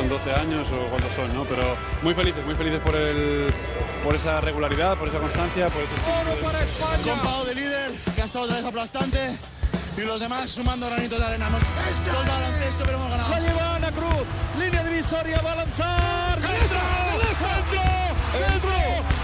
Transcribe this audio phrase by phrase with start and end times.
[0.00, 1.44] son 12 años o cuántos son, ¿no?
[1.44, 3.46] Pero muy felices, muy felices por el
[4.02, 7.44] por esa regularidad, por esa constancia, por ese Oro para España.
[7.44, 9.36] de líder, que ha estado otra vez aplastante.
[9.96, 11.48] Y los demás sumando granitos de arena.
[11.48, 13.30] Hemos todo el baloncesto, pero hemos ganado.
[13.30, 14.24] La lleva Ana Cruz,
[14.58, 16.40] línea divisoria, va a lanzar.
[16.40, 16.80] ¡Dentro!
[17.20, 17.82] ¡Dentro!
[18.40, 18.70] ¡Dentro!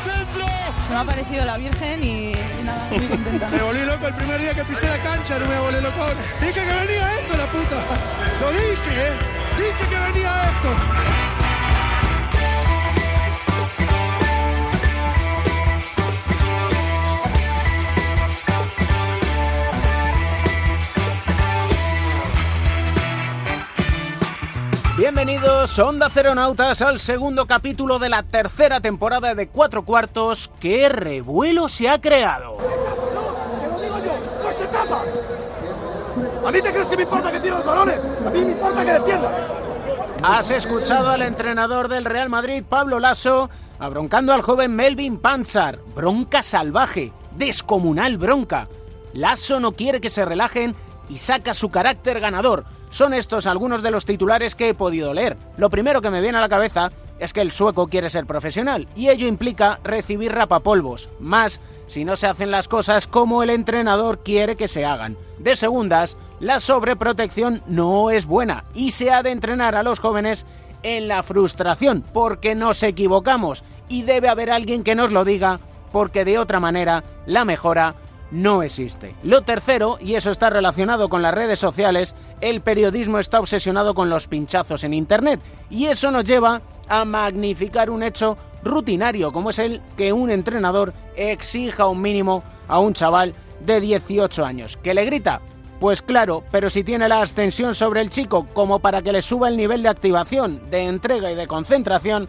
[0.05, 0.47] ¡Dentro!
[0.89, 3.49] Se me ha parecido la Virgen y, y nada, muy contenta.
[3.49, 6.05] Me volví loco el primer día que pisé la cancha, no me volví loco.
[6.41, 7.77] Dije que venía esto, la puta.
[8.41, 9.36] Lo dije, ¿eh?
[10.07, 10.69] Venía esto.
[24.97, 30.51] Bienvenidos, Onda Ceronautas, al segundo capítulo de la tercera temporada de Cuatro Cuartos.
[30.61, 32.57] ¡Qué revuelo se ha creado!
[32.57, 34.13] ¡Te lo digo yo!
[34.43, 35.03] ¡No se trata!
[36.47, 38.01] ¿A mí te crees que me importa que tires los balones?
[38.27, 39.51] A mí me importa que defiendas.
[40.23, 45.79] Has escuchado al entrenador del Real Madrid, Pablo Lasso, abroncando al joven Melvin Panzar.
[45.95, 48.67] Bronca salvaje, descomunal bronca.
[49.13, 50.75] Lasso no quiere que se relajen
[51.09, 52.65] y saca su carácter ganador.
[52.91, 55.37] Son estos algunos de los titulares que he podido leer.
[55.59, 58.89] Lo primero que me viene a la cabeza es que el sueco quiere ser profesional
[58.97, 64.23] y ello implica recibir rapapolvos, más si no se hacen las cosas como el entrenador
[64.23, 65.17] quiere que se hagan.
[65.39, 70.47] De segundas, la sobreprotección no es buena y se ha de entrenar a los jóvenes
[70.83, 75.61] en la frustración, porque nos equivocamos y debe haber alguien que nos lo diga,
[75.93, 77.95] porque de otra manera la mejora
[78.31, 79.15] no existe.
[79.23, 84.11] Lo tercero, y eso está relacionado con las redes sociales, el periodismo está obsesionado con
[84.11, 85.41] los pinchazos en Internet,
[85.71, 90.93] y eso nos lleva a magnificar un hecho rutinario, como es el que un entrenador
[91.17, 94.77] exija un mínimo a un chaval de 18 años.
[94.83, 95.41] ¿Que le grita?
[95.81, 99.49] Pues claro, pero si tiene la ascensión sobre el chico como para que le suba
[99.49, 102.29] el nivel de activación, de entrega y de concentración,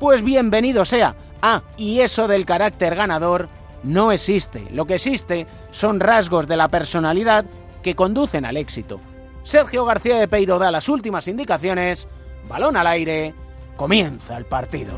[0.00, 1.14] pues bienvenido sea.
[1.40, 3.48] Ah, y eso del carácter ganador
[3.84, 4.66] no existe.
[4.72, 7.44] Lo que existe son rasgos de la personalidad
[7.82, 9.00] que conducen al éxito.
[9.44, 12.08] Sergio García de Peiro da las últimas indicaciones.
[12.48, 13.34] Balón al aire.
[13.76, 14.92] Comienza el partido.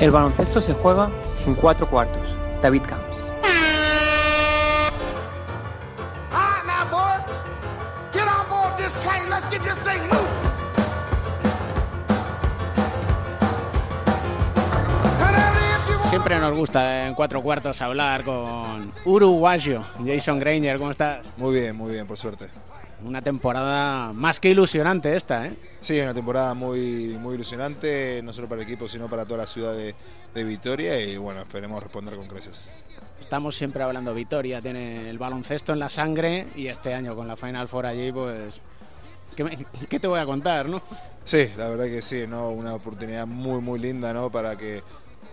[0.00, 1.08] El baloncesto se juega
[1.46, 2.22] en cuatro cuartos.
[2.60, 3.17] David Camps.
[16.10, 19.84] Siempre nos gusta en cuatro cuartos hablar con uruguayo.
[20.06, 21.24] Jason Granger, ¿cómo estás?
[21.36, 22.48] Muy bien, muy bien, por suerte.
[23.04, 25.56] Una temporada más que ilusionante esta, ¿eh?
[25.80, 29.46] Sí, una temporada muy, muy ilusionante, no solo para el equipo, sino para toda la
[29.46, 29.94] ciudad de,
[30.34, 32.68] de Vitoria y bueno, esperemos responder con creces.
[33.20, 37.36] Estamos siempre hablando Vitoria, tiene el baloncesto en la sangre y este año con la
[37.36, 38.60] Final Four allí, pues...
[39.36, 39.58] ¿Qué, me-
[39.88, 40.82] qué te voy a contar, no?
[41.24, 42.48] Sí, la verdad que sí, ¿no?
[42.50, 44.30] una oportunidad muy, muy linda ¿no?
[44.30, 44.82] para que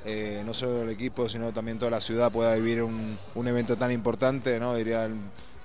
[0.05, 3.75] eh, no solo el equipo, sino también toda la ciudad pueda vivir un, un evento
[3.75, 4.75] tan importante, ¿no?
[4.75, 5.09] diría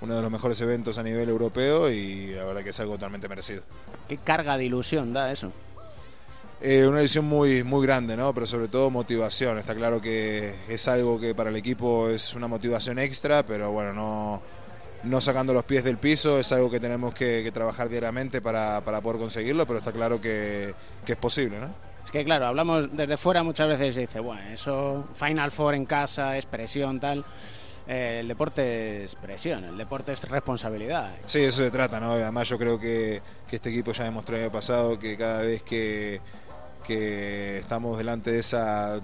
[0.01, 3.29] uno de los mejores eventos a nivel europeo y la verdad que es algo totalmente
[3.29, 3.61] merecido.
[4.07, 5.51] ¿Qué carga de ilusión da eso?
[6.59, 8.33] Eh, una edición muy, muy grande, ¿no?
[8.33, 9.59] pero sobre todo motivación.
[9.59, 13.93] Está claro que es algo que para el equipo es una motivación extra, pero bueno,
[13.93, 14.41] no,
[15.03, 18.81] no sacando los pies del piso, es algo que tenemos que, que trabajar diariamente para,
[18.81, 20.73] para poder conseguirlo, pero está claro que,
[21.05, 21.59] que es posible.
[21.59, 21.90] ¿no?
[22.11, 26.37] Que claro, hablamos desde fuera muchas veces y dice, bueno, eso, Final Four en casa,
[26.37, 27.23] es presión, tal.
[27.87, 31.15] Eh, el deporte es presión, el deporte es responsabilidad.
[31.25, 32.11] Sí, eso se trata, ¿no?
[32.11, 35.63] Además yo creo que, que este equipo ya demostró el año pasado que cada vez
[35.63, 36.19] que,
[36.85, 38.99] que estamos delante de esa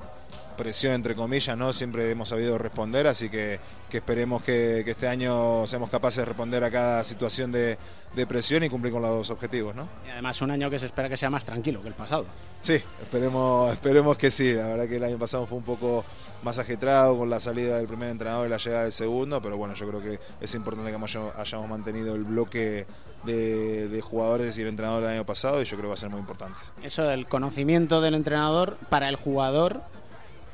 [0.57, 1.71] presión, entre comillas, ¿no?
[1.71, 3.59] Siempre hemos sabido responder, así que,
[3.89, 7.77] que esperemos que, que este año seamos capaces de responder a cada situación de,
[8.15, 9.87] de presión y cumplir con los objetivos, ¿no?
[10.05, 12.25] Y además un año que se espera que sea más tranquilo que el pasado.
[12.61, 14.53] Sí, esperemos, esperemos que sí.
[14.53, 16.03] La verdad que el año pasado fue un poco
[16.43, 19.75] más ajetrado con la salida del primer entrenador y la llegada del segundo, pero bueno,
[19.75, 20.97] yo creo que es importante que
[21.37, 22.87] hayamos, mantenido el bloque
[23.23, 25.97] de, de jugadores y el entrenador del año pasado y yo creo que va a
[25.97, 26.59] ser muy importante.
[26.81, 29.81] Eso del conocimiento del entrenador para el jugador,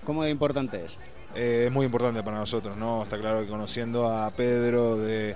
[0.05, 0.97] ¿cómo de importante es?
[1.35, 3.03] Eh, es muy importante para nosotros, ¿no?
[3.03, 5.35] Está claro que conociendo a Pedro de,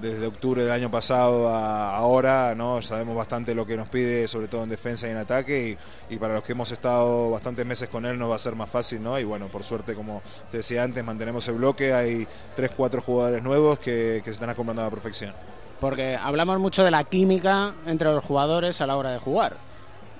[0.00, 2.80] desde octubre del año pasado a ahora, ¿no?
[2.82, 5.78] Sabemos bastante lo que nos pide, sobre todo en defensa y en ataque,
[6.10, 8.54] y, y para los que hemos estado bastantes meses con él nos va a ser
[8.54, 9.18] más fácil, ¿no?
[9.18, 12.26] Y bueno, por suerte, como te decía antes, mantenemos el bloque, hay
[12.56, 15.32] tres, cuatro jugadores nuevos que, que se están acomodando a la perfección.
[15.80, 19.56] Porque hablamos mucho de la química entre los jugadores a la hora de jugar.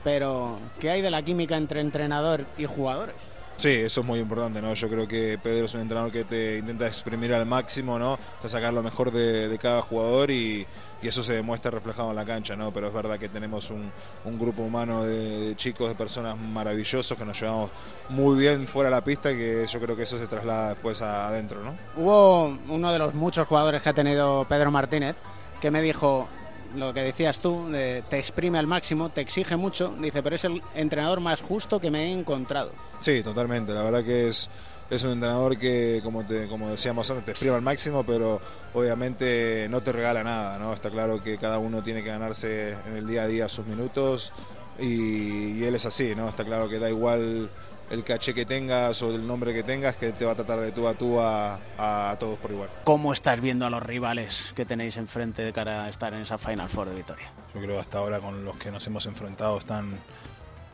[0.02, 3.14] Pero, ¿qué hay de la química entre entrenador y jugadores?
[3.56, 4.74] Sí, eso es muy importante, ¿no?
[4.74, 8.18] Yo creo que Pedro es un entrenador que te intenta exprimir al máximo, ¿no?
[8.42, 10.66] Te sacar lo mejor de, cada jugador y,
[11.02, 12.72] eso se demuestra reflejado en la cancha, ¿no?
[12.72, 13.92] Pero es verdad que tenemos un,
[14.38, 17.70] grupo humano de, de, chicos, de personas maravillosos que nos llevamos
[18.08, 21.02] muy bien fuera de la pista y que yo creo que eso se traslada después
[21.02, 21.74] a, adentro, ¿no?
[21.96, 25.16] Hubo uno de los muchos jugadores que ha tenido Pedro Martínez
[25.60, 26.28] que me dijo,
[26.74, 30.62] lo que decías tú, te exprime al máximo, te exige mucho, dice, pero es el
[30.74, 32.72] entrenador más justo que me he encontrado.
[33.00, 34.48] Sí, totalmente, la verdad que es,
[34.90, 38.40] es un entrenador que, como, te, como decíamos antes, te exprime al máximo, pero
[38.72, 40.72] obviamente no te regala nada, ¿no?
[40.72, 44.32] Está claro que cada uno tiene que ganarse en el día a día sus minutos
[44.78, 46.28] y él es así, ¿no?
[46.28, 47.48] Está claro que da igual
[47.90, 50.72] el caché que tengas o el nombre que tengas, que te va a tratar de
[50.72, 52.70] tú a tú a, a, todos por igual.
[52.84, 56.38] ¿Cómo estás viendo a los rivales que tenéis enfrente de cara a estar en esa
[56.38, 57.30] Final Four de Vitoria?
[57.54, 59.98] Yo creo que hasta ahora con los que nos hemos enfrentado están,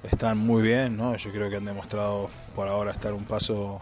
[0.02, 1.16] están muy bien, ¿no?
[1.16, 3.80] Yo creo que han demostrado por ahora estar un paso,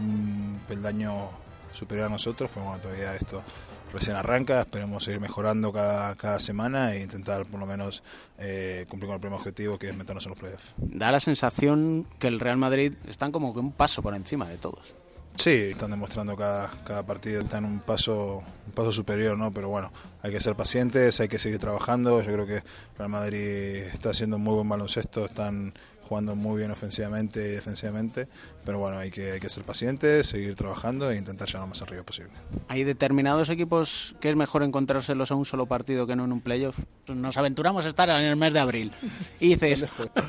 [0.00, 1.30] un peldaño
[1.72, 3.42] superior a nosotros, pero bueno, todavía esto
[3.92, 8.02] recién arranca, esperemos seguir mejorando cada, cada semana e intentar por lo menos
[8.38, 10.74] eh, cumplir con el primer objetivo que es meternos en los playoffs.
[10.76, 14.58] Da la sensación que el Real Madrid están como que un paso por encima de
[14.58, 14.94] todos.
[15.36, 19.52] Sí, están demostrando cada, cada partido, están un paso, un paso superior, ¿no?
[19.52, 19.92] Pero bueno,
[20.22, 22.22] hay que ser pacientes, hay que seguir trabajando.
[22.22, 22.62] Yo creo que
[22.96, 28.28] Real Madrid está haciendo un muy buen baloncesto, están jugando muy bien ofensivamente y defensivamente,
[28.64, 31.82] pero bueno, hay que, hay que ser pacientes, seguir trabajando e intentar llegar lo más
[31.82, 32.32] arriba posible.
[32.68, 36.40] ¿Hay determinados equipos que es mejor encontrárselos a un solo partido que no en un
[36.40, 36.78] playoff?
[37.08, 38.92] Nos aventuramos a estar en el mes de abril
[39.40, 39.84] y dices...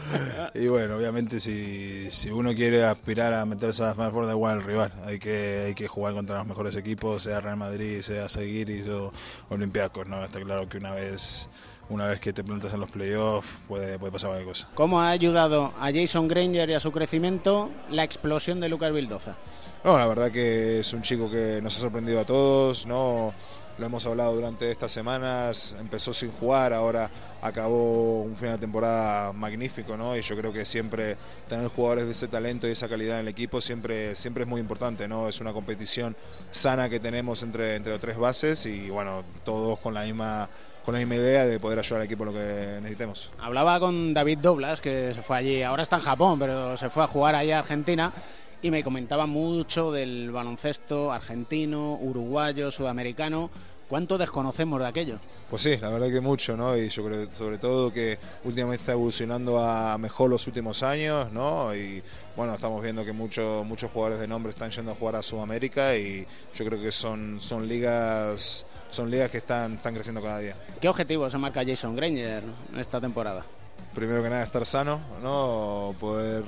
[0.54, 4.32] y bueno, obviamente si, si uno quiere aspirar a meterse a la Final Four, da
[4.32, 8.02] igual el rival, hay que, hay que jugar contra los mejores equipos, sea Real Madrid,
[8.02, 9.12] sea Seguiris o
[9.50, 10.24] Olympiacos, ¿no?
[10.24, 11.50] Está claro que una vez
[11.90, 14.68] una vez que te plantas en los playoffs puede, puede pasar cualquier cosa.
[14.74, 19.36] ¿Cómo ha ayudado a Jason Granger y a su crecimiento la explosión de Lucas Vildoza?
[19.84, 23.34] No, la verdad que es un chico que nos ha sorprendido a todos, no
[23.78, 27.12] lo hemos hablado durante estas semanas, empezó sin jugar, ahora
[27.42, 30.16] acabó un final de temporada magnífico, ¿no?
[30.16, 31.18] Y yo creo que siempre
[31.50, 34.62] tener jugadores de ese talento y esa calidad en el equipo siempre, siempre es muy
[34.62, 35.28] importante, ¿no?
[35.28, 36.16] Es una competición
[36.52, 40.50] sana que tenemos entre, entre tres bases y bueno, todos con la misma
[40.86, 43.32] con la misma idea de poder ayudar al equipo lo que necesitemos.
[43.40, 47.04] Hablaba con David Doblas, que se fue allí, ahora está en Japón, pero se fue
[47.04, 48.14] a jugar allá a Argentina
[48.62, 53.50] y me comentaba mucho del baloncesto argentino, uruguayo, sudamericano.
[53.88, 55.20] ¿Cuánto desconocemos de aquello?
[55.50, 56.76] Pues sí, la verdad que mucho, ¿no?
[56.76, 61.76] Y yo creo sobre todo que últimamente está evolucionando a mejor los últimos años, ¿no?
[61.76, 62.02] Y
[62.36, 65.96] bueno, estamos viendo que muchos muchos jugadores de nombre están yendo a jugar a Sudamérica
[65.96, 68.66] y yo creo que son, son ligas
[68.96, 70.56] son ligas que están, están creciendo cada día.
[70.80, 72.44] ¿Qué objetivo se marca Jason Granger
[72.78, 73.46] esta temporada?
[73.94, 75.94] Primero que nada estar sano, ¿no?
[76.00, 76.44] Poder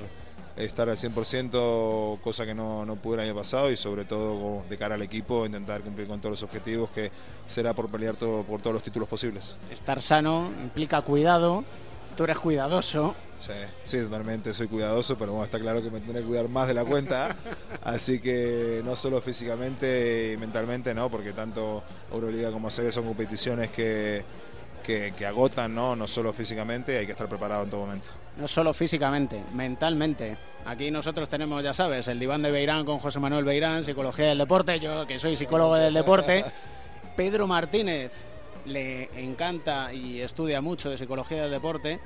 [0.56, 4.78] estar al 100%, cosa que no, no pude el año pasado, y sobre todo de
[4.78, 7.12] cara al equipo, intentar cumplir con todos los objetivos, que
[7.46, 9.56] será por pelear todo, por todos los títulos posibles.
[9.70, 11.64] Estar sano implica cuidado,
[12.18, 13.16] tú eres cuidadoso.
[13.40, 13.54] Sí,
[13.84, 16.74] sí, totalmente, soy cuidadoso, pero bueno, está claro que me tendré que cuidar más de
[16.74, 17.36] la cuenta,
[17.84, 21.10] así que no solo físicamente y mentalmente, ¿no?
[21.10, 24.26] Porque tanto Euroliga como CB son competiciones que,
[24.84, 25.96] que, que, agotan, ¿no?
[25.96, 28.10] no solo físicamente, hay que estar preparado en todo momento.
[28.38, 30.36] No solo físicamente, mentalmente.
[30.66, 34.40] Aquí nosotros tenemos, ya sabes, el diván de Beirán con José Manuel Beirán, Psicología del
[34.40, 36.44] Deporte, yo que soy psicólogo del deporte.
[37.16, 38.28] Pedro Martínez
[38.68, 42.00] le encanta y estudia mucho de Psicología del Deporte,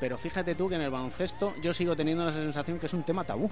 [0.00, 3.02] pero fíjate tú que en el baloncesto yo sigo teniendo la sensación que es un
[3.02, 3.50] tema tabú.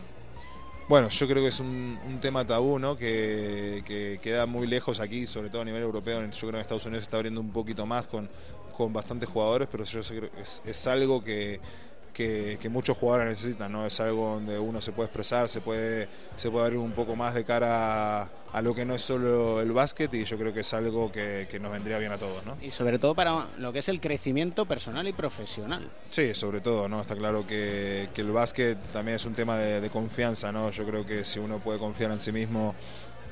[0.88, 2.96] Bueno, yo creo que es un, un tema tabú, ¿no?
[2.96, 6.22] Que, que, queda muy lejos aquí, sobre todo a nivel europeo.
[6.22, 8.30] Yo creo que en Estados Unidos está abriendo un poquito más con,
[8.74, 10.30] con bastantes jugadores, pero yo que
[10.64, 11.60] es algo que,
[12.18, 13.86] que, que, muchos jugadores necesitan, ¿no?
[13.86, 17.32] Es algo donde uno se puede expresar, se puede, se puede abrir un poco más
[17.32, 20.60] de cara a, a lo que no es solo el básquet y yo creo que
[20.60, 22.56] es algo que, que, nos vendría bien a todos, ¿no?
[22.60, 25.88] Y sobre todo para lo que es el crecimiento personal y profesional.
[26.08, 27.00] Sí, sobre todo, ¿no?
[27.00, 30.72] Está claro que, que el básquet también es un tema de, de confianza, ¿no?
[30.72, 32.74] Yo creo que si uno puede confiar en sí mismo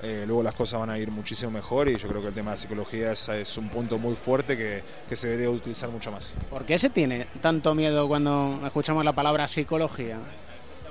[0.03, 2.53] eh, luego las cosas van a ir muchísimo mejor y yo creo que el tema
[2.53, 6.35] de psicología es, es un punto muy fuerte que, que, se debería utilizar mucho más.
[6.51, 10.19] ¿Por qué se tiene tanto miedo cuando escuchamos la palabra psicología?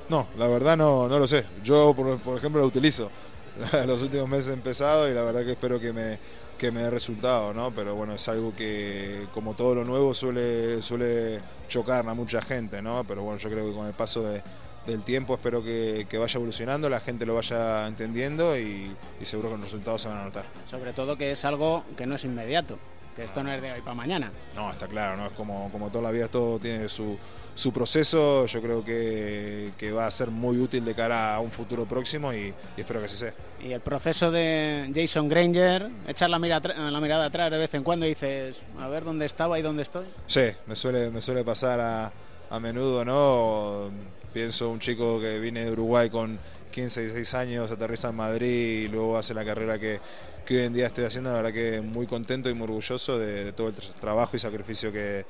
[0.10, 1.46] No, la verdad no, no lo sé.
[1.64, 3.10] Yo, por, por ejemplo, lo utilizo.
[3.88, 6.20] Los últimos meses he empezado y la verdad que espero que me,
[6.58, 7.72] que me dé resultado, ¿no?
[7.72, 12.82] Pero bueno, es algo que, como todo lo nuevo, suele, suele chocar a mucha gente,
[12.82, 13.04] ¿no?
[13.06, 14.42] Pero bueno, yo creo que con el paso de,
[14.86, 19.50] del tiempo espero que, que, vaya evolucionando, la gente lo vaya entendiendo y, y, seguro
[19.50, 20.46] que los resultados se van a notar.
[20.66, 22.78] Sobre todo que es algo que no es inmediato.
[23.16, 24.32] que esto no es de hoy para mañana.
[24.56, 25.28] No, está claro, ¿no?
[25.28, 27.18] Es como, como toda la vida, todo tiene su,
[27.54, 28.46] su proceso.
[28.46, 32.34] Yo creo que, que va a ser muy útil de cara a un futuro próximo
[32.34, 33.34] y, y espero que así sea.
[33.64, 37.84] Y el proceso de Jason Granger, echar la, mira, la mirada atrás de vez en
[37.84, 40.06] cuando y dices, a ver dónde estaba y dónde estoy.
[40.28, 42.12] Sí, me suele, me suele pasar a,
[42.50, 43.92] a menudo, ¿no?
[44.36, 46.38] Pienso un chico que viene de Uruguay con
[46.72, 50.02] 15, 16 años, aterriza en Madrid y luego hace la carrera que,
[50.46, 51.30] que hoy en día estoy haciendo.
[51.30, 54.40] La verdad que muy contento y muy orgulloso de, de todo el tra- trabajo y
[54.40, 55.26] sacrificio que,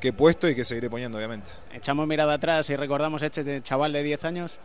[0.00, 1.50] que he puesto y que seguiré poniendo, obviamente.
[1.72, 4.60] Echamos mirada atrás y recordamos este chaval de 10 años.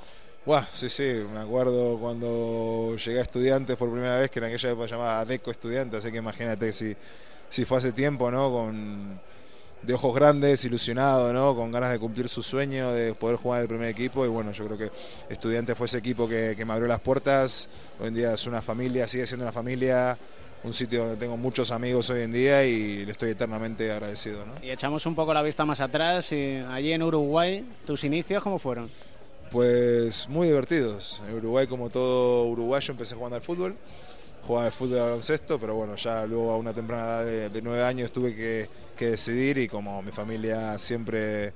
[0.46, 4.70] Buah, sí, sí, me acuerdo cuando llegué a estudiantes por primera vez, que en aquella
[4.70, 6.96] época se llamaba ADECO Estudiante, así que imagínate si,
[7.50, 8.52] si fue hace tiempo, ¿no?
[8.52, 9.20] Con,
[9.82, 11.56] de ojos grandes, ilusionado, ¿no?
[11.56, 14.26] Con ganas de cumplir su sueño, de poder jugar en el primer equipo.
[14.26, 14.92] Y bueno, yo creo que
[15.30, 17.70] Estudiantes fue ese equipo que, que me abrió las puertas.
[18.00, 20.18] Hoy en día es una familia, sigue siendo una familia,
[20.64, 24.54] un sitio donde tengo muchos amigos hoy en día y le estoy eternamente agradecido, ¿no?
[24.62, 26.32] Y echamos un poco la vista más atrás.
[26.32, 28.90] Y allí en Uruguay, ¿tus inicios cómo fueron?
[29.52, 31.22] Pues muy divertidos.
[31.28, 33.76] En Uruguay, como todo uruguayo, empecé jugando al fútbol.
[34.46, 37.50] Jugaba al fútbol y al baloncesto, pero bueno, ya luego a una temprana edad de,
[37.50, 38.68] de nueve años tuve que,
[38.98, 41.54] que decidir y como mi familia siempre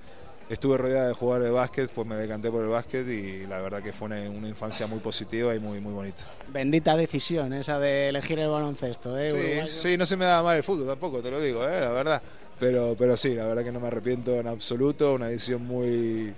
[0.49, 3.81] estuve rodeada de jugadores de básquet, pues me decanté por el básquet y la verdad
[3.81, 6.23] que fue una, una infancia muy positiva y muy, muy bonita.
[6.51, 9.29] Bendita decisión esa de elegir el baloncesto, ¿eh?
[9.31, 9.71] Sí, uruguayo?
[9.71, 11.79] sí, no se me daba mal el fútbol tampoco, te lo digo, ¿eh?
[11.79, 12.21] la verdad.
[12.59, 16.33] Pero, pero sí, la verdad que no me arrepiento en absoluto, una decisión muy,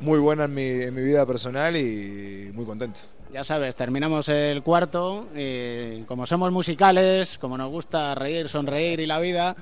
[0.00, 3.00] muy buena en mi, en mi vida personal y muy contento.
[3.32, 9.06] Ya sabes, terminamos el cuarto y como somos musicales, como nos gusta reír, sonreír y
[9.06, 9.56] la vida,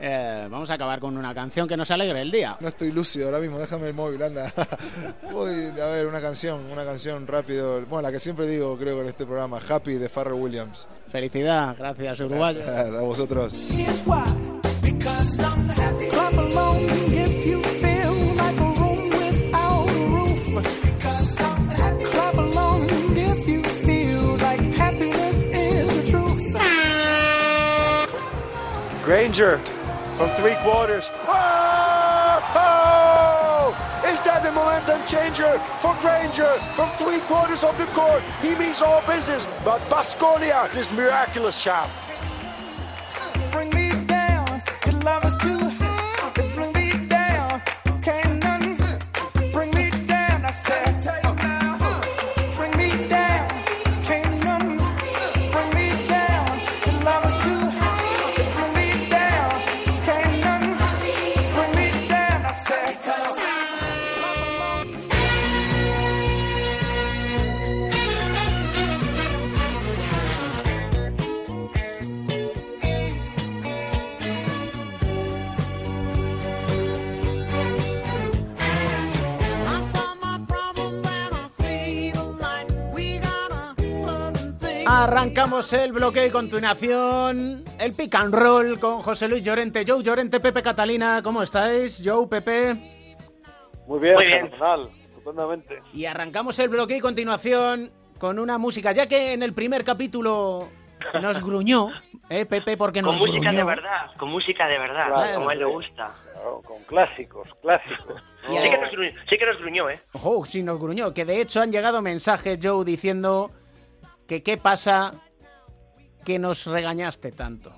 [0.00, 2.56] eh, vamos a acabar con una canción que nos alegre el día.
[2.60, 4.52] No estoy lúcido ahora mismo, déjame el móvil, anda.
[5.32, 7.80] Voy a ver una canción, una canción rápido.
[7.86, 10.86] Bueno, la que siempre digo, creo, en este programa, Happy de Farrell Williams.
[11.10, 12.60] Felicidad, gracias Uruguayo.
[12.60, 13.54] Gracias a vosotros.
[29.08, 29.56] Granger
[30.18, 31.10] from three quarters.
[31.26, 32.42] Oh!
[32.54, 34.02] Oh!
[34.04, 38.22] Is that the momentum changer for Granger from three quarters of the court?
[38.42, 41.88] He means all business, but Basconia, this miraculous shot.
[43.50, 44.60] Bring me down.
[44.84, 45.67] Your love is too
[85.00, 90.40] Arrancamos el bloque y continuación el pick and roll con José Luis Llorente, Joe Llorente,
[90.40, 91.22] Pepe Catalina.
[91.22, 92.02] ¿Cómo estáis?
[92.04, 92.74] Joe, Pepe.
[93.86, 94.50] Muy bien, Muy bien.
[94.50, 95.82] fenomenal, estupendamente.
[95.94, 100.68] Y arrancamos el bloque y continuación con una música, ya que en el primer capítulo
[101.22, 101.90] nos gruñó,
[102.28, 102.76] ¿eh, Pepe?
[102.76, 103.56] Porque nos Con música gruñó.
[103.56, 106.12] de verdad, con música de verdad, Claro, como a él le gusta.
[106.32, 108.20] Claro, con clásicos, clásicos.
[108.48, 110.00] Sí que, nos gruñó, sí que nos gruñó, ¿eh?
[110.14, 111.14] Ojo, sí nos gruñó.
[111.14, 113.52] Que de hecho han llegado mensajes, Joe, diciendo
[114.28, 115.14] que qué pasa
[116.24, 117.72] que nos regañaste tanto.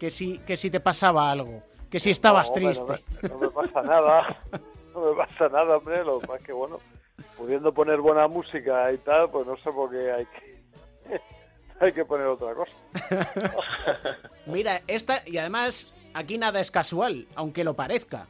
[0.00, 1.62] Que si, que si te pasaba algo.
[1.90, 3.28] Que si estabas No, hombre, triste.
[3.28, 4.42] No me, no me pasa nada,
[4.94, 6.02] no me pasa nada, hombre.
[6.04, 6.78] Lo es que, bueno,
[7.36, 11.20] pudiendo poner buena música y tal, pues no sé por qué hay que,
[11.84, 12.72] hay que poner otra cosa.
[14.46, 18.26] Mira, esta, y además aquí nada es casual, aunque lo parezca.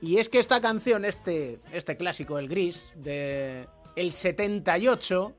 [0.00, 5.32] Y es que esta canción, este, este clásico, el gris, de el 78,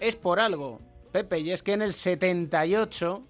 [0.00, 0.80] es por algo,
[1.12, 3.22] Pepe, y es que en el 78...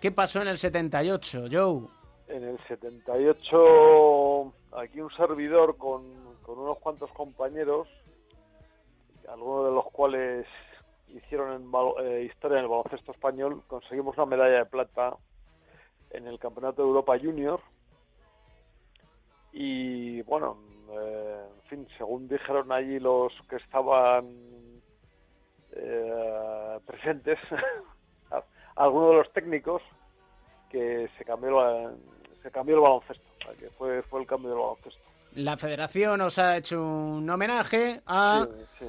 [0.00, 1.82] ¿Qué pasó en el 78, Joe?
[2.26, 6.02] En el 78, aquí un servidor con,
[6.42, 7.86] con unos cuantos compañeros,
[9.28, 10.46] algunos de los cuales
[11.08, 15.16] hicieron en eh, historia en el baloncesto español, conseguimos una medalla de plata
[16.10, 17.60] en el Campeonato de Europa Junior.
[19.52, 20.56] Y bueno,
[20.90, 24.26] eh, en fin, según dijeron allí los que estaban
[25.76, 27.38] eh, presentes,
[28.76, 29.82] algunos de los técnicos,
[30.70, 31.92] que se cambió, la-
[32.42, 33.24] se cambió el baloncesto,
[33.58, 35.00] que fue, fue el cambio del baloncesto.
[35.34, 38.86] La federación os ha hecho un homenaje a Sí, sí.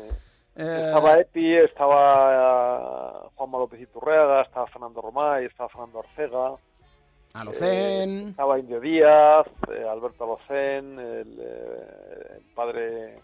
[0.55, 6.51] Eh, Estaba Epi, estaba eh, Juanma López Iturreaga, estaba Fernando Romay, estaba Fernando Arcega.
[7.33, 8.27] Alocén.
[8.27, 13.19] eh, estaba Indio Díaz, eh, Alberto Alocén, el, eh, el padre...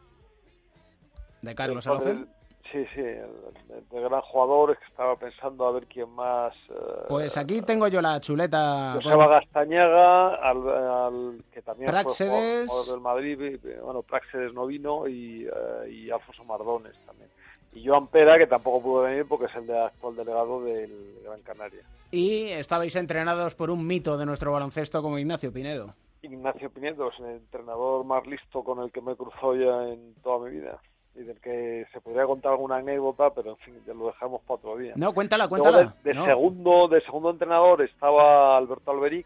[1.44, 2.26] de Carlos el padre-.
[2.72, 6.54] Sí, sí, el, gran jugador, es que estaba pensando a ver quién más...
[6.70, 8.92] eh, Pues aquí tengo yo la chuleta.
[8.96, 12.68] Joseba con- Gastañaga, al, al- que también Práxedes.
[12.68, 17.30] fue jugador del Madrid, eh, bueno, Praxedes no vino y, eh, y Alfonso Mardones también.
[17.74, 21.42] Y Joan Pera, que tampoco pudo venir porque es el de- actual delegado del Gran
[21.42, 21.82] Canaria.
[22.12, 25.94] Y estabais entrenados por un mito de nuestro baloncesto como Ignacio Pinedo.
[26.22, 30.14] Ignacio Pinedo es el entrenador más listo con el que me he cruzado ya en
[30.22, 30.80] toda mi vida.
[31.16, 34.56] Y del que se podría contar alguna anécdota, pero en fin, ya lo dejamos para
[34.56, 34.94] otro día.
[34.96, 35.96] No, cuéntala, Luego cuéntala.
[36.04, 36.26] de, de No.
[36.26, 39.26] segundo, de segundo entrenador estaba Alberto Alberic,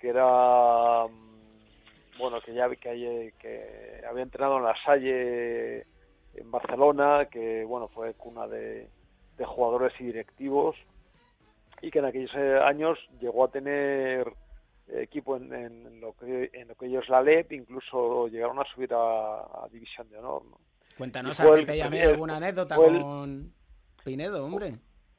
[0.00, 5.86] que era mm, bueno que ya vi que, que había entrenado en la Salle
[6.34, 8.88] en Barcelona, que bueno fue cuna de,
[9.38, 10.76] de jugadores y directivos
[11.80, 14.30] y que en aquellos eh, años llegó a tener
[14.88, 18.92] equipo en, en lo que en lo que ellos la LEP, incluso llegaron a subir
[18.94, 20.42] a, a División de Honor.
[20.44, 20.58] ¿no?
[20.98, 23.52] Cuéntanos a Pepe y a mí alguna anécdota con
[24.04, 24.76] Pinedo, hombre.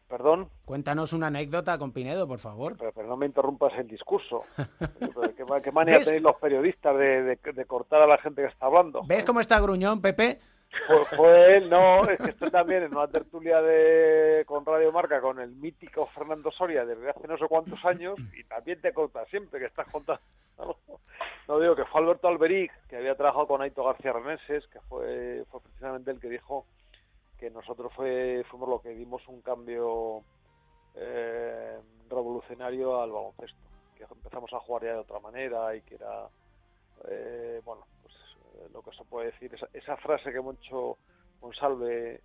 [0.08, 0.50] Perdón.
[0.66, 2.76] Cuéntanos una anécdota con Pinedo, por favor.
[2.78, 4.44] Pero, pero no me interrumpas el discurso.
[5.38, 8.48] ¿Qué, ma- qué manera tenéis los periodistas de, de- de cortar a la gente que
[8.48, 9.02] está hablando?
[9.08, 10.40] ¿Ves cómo está gruñón, Pepe?
[10.88, 15.20] Fue, fue él, no, es que estoy también en una tertulia de con Radio Marca
[15.20, 19.26] con el mítico Fernando Soria desde hace no sé cuántos años y también te corta
[19.26, 20.22] siempre que estás contando.
[21.48, 25.44] No digo que fue Alberto Alberic, que había trabajado con Aito García Reneses, que fue,
[25.50, 26.68] fue precisamente el que dijo
[27.40, 30.22] que nosotros fue, fuimos lo que dimos un cambio
[30.96, 33.58] eh, revolucionario al baloncesto,
[33.98, 36.28] que empezamos a jugar ya de otra manera y que era,
[37.08, 37.99] eh, bueno, pues
[38.74, 40.98] lo que se puede decir, esa, esa frase que Moncho
[41.42, 42.22] Monsalve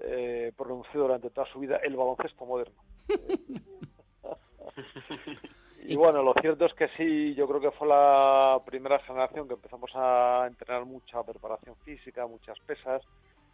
[0.00, 2.82] eh, pronunció durante toda su vida, el baloncesto moderno.
[5.86, 9.52] Y bueno, lo cierto es que sí, yo creo que fue la primera generación que
[9.52, 13.02] empezamos a entrenar mucha preparación física, muchas pesas,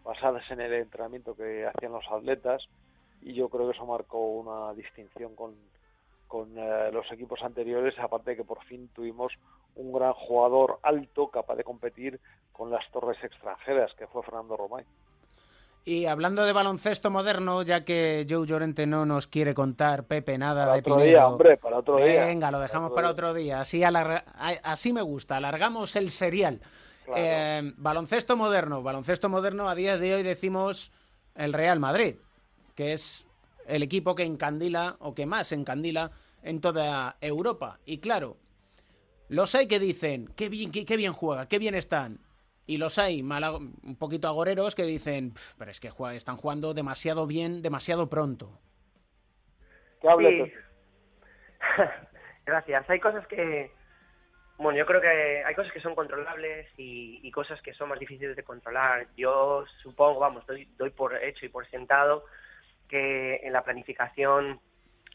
[0.04, 2.64] basadas en el entrenamiento que hacían los atletas,
[3.20, 5.56] y yo creo que eso marcó una distinción con,
[6.28, 9.32] con eh, los equipos anteriores, aparte de que por fin tuvimos
[9.76, 12.20] un gran jugador alto capaz de competir
[12.52, 14.84] con las torres extranjeras, que fue Fernando Romay.
[15.84, 20.64] Y hablando de baloncesto moderno, ya que Joe Llorente no nos quiere contar, Pepe, nada
[20.66, 22.26] Para de otro día, hombre, para otro día.
[22.26, 23.62] Venga, lo dejamos Para para otro día.
[23.62, 24.24] Así, alarga-
[24.62, 26.60] así me gusta, alargamos el serial.
[27.06, 27.20] Claro.
[27.22, 28.82] Eh, baloncesto moderno.
[28.82, 30.92] Baloncesto moderno, a día de hoy decimos
[31.34, 32.16] el Real Madrid,
[32.74, 33.24] que es
[33.66, 36.10] el equipo que encandila, o que más encandila,
[36.42, 37.78] en toda Europa.
[37.86, 38.36] Y claro,
[39.30, 42.18] los hay que dicen, qué bien, qué, qué bien juega, qué bien están.
[42.66, 46.36] Y los hay mala- un poquito agoreros que dicen, "Pf, pero es que juega- están
[46.36, 48.60] jugando demasiado bien, demasiado pronto.
[50.02, 50.08] Sí.
[50.16, 50.54] Pepe.
[52.46, 52.88] Gracias.
[52.90, 53.70] Hay cosas que,
[54.58, 57.98] bueno, yo creo que hay cosas que son controlables y, y cosas que son más
[57.98, 59.06] difíciles de controlar.
[59.16, 62.24] Yo supongo, vamos, doy, doy por hecho y por sentado
[62.88, 64.60] que en la planificación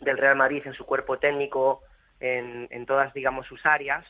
[0.01, 1.81] del Real Madrid, en su cuerpo técnico,
[2.19, 4.05] en, en todas, digamos, sus áreas,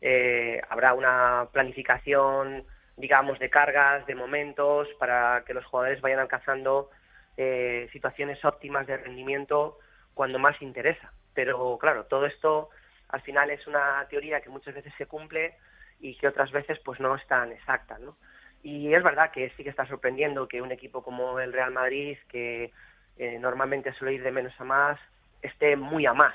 [0.00, 2.64] eh, habrá una planificación,
[2.96, 6.90] digamos, de cargas, de momentos, para que los jugadores vayan alcanzando
[7.36, 9.78] eh, situaciones óptimas de rendimiento
[10.14, 11.12] cuando más interesa.
[11.34, 12.70] Pero claro, todo esto
[13.08, 15.56] al final es una teoría que muchas veces se cumple
[16.00, 18.16] y que otras veces pues no es tan exacta, ¿no?
[18.62, 22.18] Y es verdad que sí que está sorprendiendo que un equipo como el Real Madrid,
[22.28, 22.72] que
[23.16, 25.00] eh, normalmente suele ir de menos a más,
[25.40, 26.34] esté muy a más.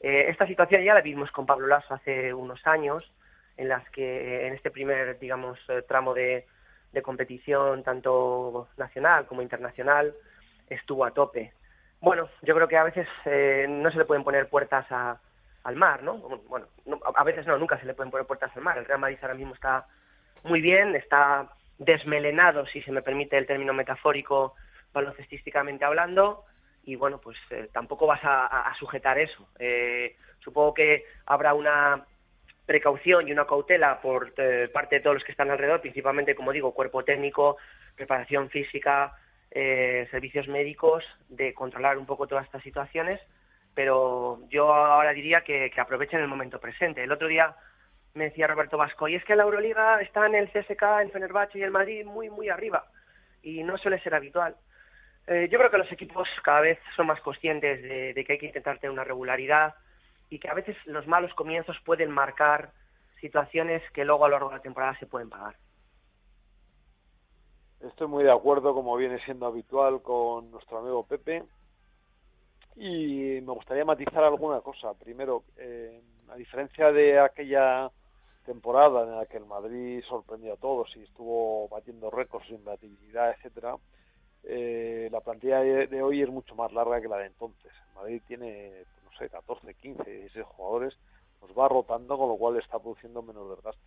[0.00, 3.10] Eh, esta situación ya la vimos con Pablo Lasso hace unos años,
[3.56, 6.46] en las que eh, en este primer, digamos, eh, tramo de,
[7.02, 10.14] competición, tanto nacional como internacional,
[10.70, 11.52] estuvo a tope.
[12.00, 13.06] Bueno, yo creo que a veces
[13.68, 15.20] no se le pueden poner puertas a-
[15.64, 16.14] al mar, ¿no?
[16.48, 18.78] Bueno, no- a veces no, nunca se le pueden poner puertas al mar.
[18.78, 19.86] El Real Madrid ahora mismo está
[20.42, 24.54] muy bien, está desmelenado, si se me permite el término metafórico,
[24.94, 26.44] baloncestísticamente hablando,
[26.86, 29.48] y bueno, pues eh, tampoco vas a, sujetar eso.
[29.58, 32.06] Eh, supongo que habrá una
[32.64, 36.52] precaución y una cautela por eh, parte de todos los que están alrededor, principalmente, como
[36.52, 37.56] digo, cuerpo técnico,
[37.96, 39.14] preparación física,
[39.50, 43.20] eh, servicios médicos, de controlar un poco todas estas situaciones,
[43.74, 47.02] pero yo ahora diría que, aprovechen el momento presente.
[47.02, 47.56] El otro día
[48.14, 51.58] me decía Roberto Vasco, y es que en la Euroliga están el CSK, el Fenerbahce
[51.58, 52.86] y el Madrid muy, muy arriba,
[53.42, 54.56] y no suele ser habitual.
[55.26, 58.46] Eh, yo creo que los equipos cada vez son más conscientes de, que hay que
[58.46, 59.74] intentar tener una regularidad
[60.30, 62.70] y que a veces los malos comienzos pueden marcar
[63.20, 65.56] situaciones que luego a lo largo de la temporada se pueden pagar.
[67.80, 71.42] Estoy muy de acuerdo, como viene siendo habitual, con nuestro amigo Pepe.
[72.76, 74.94] Y me gustaría matizar alguna cosa.
[74.94, 77.90] Primero, eh, a diferencia de aquella
[78.44, 83.30] temporada en la que el Madrid sorprendió a todos y estuvo batiendo récords de imbatibilidad,
[83.32, 83.76] etcétera,
[84.46, 87.72] eh, la plantilla de, de hoy es mucho más larga que la de entonces.
[87.94, 90.96] Madrid tiene, no sé, 14, 15, 16 jugadores,
[91.42, 93.80] los va rotando, con lo cual está produciendo menos desgaste.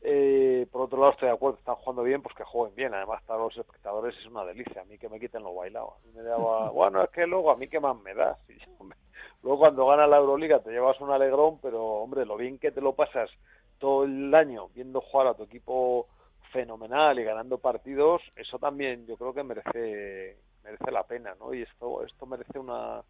[0.00, 2.94] Eh, por otro lado, estoy de acuerdo, están jugando bien, pues que jueguen bien.
[2.94, 4.82] Además, para los espectadores es una delicia.
[4.82, 5.94] A mí que me quiten lo bailado.
[5.96, 8.38] A mí me daba, bueno, es que luego a mí qué más me da.
[8.46, 8.54] Si
[8.84, 8.94] me-
[9.42, 12.80] Luego cuando gana la Euroliga te llevas un alegrón, pero hombre, lo bien que te
[12.80, 13.30] lo pasas
[13.78, 16.06] todo el año viendo jugar a tu equipo
[16.52, 21.54] fenomenal y ganando partidos, eso también yo creo que merece merece la pena, ¿no?
[21.54, 23.02] Y esto esto merece una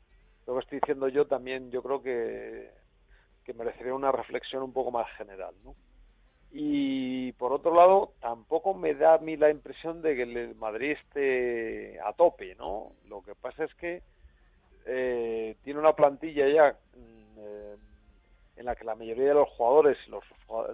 [0.47, 2.71] lo que estoy diciendo yo también yo creo que
[3.45, 5.75] que merecería una reflexión un poco más general, ¿no?
[6.51, 10.93] Y por otro lado, tampoco me da a mí la impresión de que el Madrid
[10.93, 12.93] esté a tope, ¿no?
[13.07, 14.03] Lo que pasa es que
[14.87, 17.77] eh, tiene una plantilla ya mm, eh,
[18.57, 20.25] en la que la mayoría de los jugadores, los,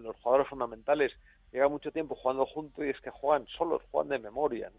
[0.00, 1.12] los jugadores fundamentales,
[1.54, 4.72] llevan mucho tiempo jugando juntos y es que juegan solos, juegan de memoria.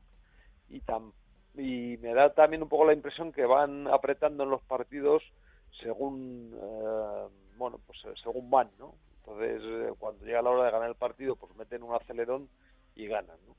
[1.57, 5.23] y me da también un poco la impresión que van apretando en los partidos
[5.81, 8.95] según, eh, bueno, pues eh, según van, ¿no?
[9.19, 12.49] Entonces, eh, cuando llega la hora de ganar el partido, pues meten un acelerón
[12.95, 13.55] y ganan, ¿no?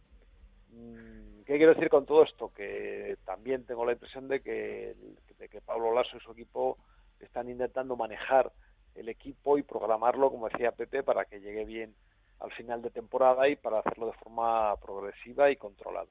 [0.76, 2.52] Mm, ¿Qué quiero decir con todo esto?
[2.54, 4.94] Que también tengo la impresión de que,
[5.38, 6.76] de que Pablo Lasso y su equipo
[7.20, 8.52] están intentando manejar
[8.94, 11.94] el equipo y programarlo, como decía Pepe, para que llegue bien
[12.40, 16.08] al final de temporada y para hacerlo de forma progresiva y controlada.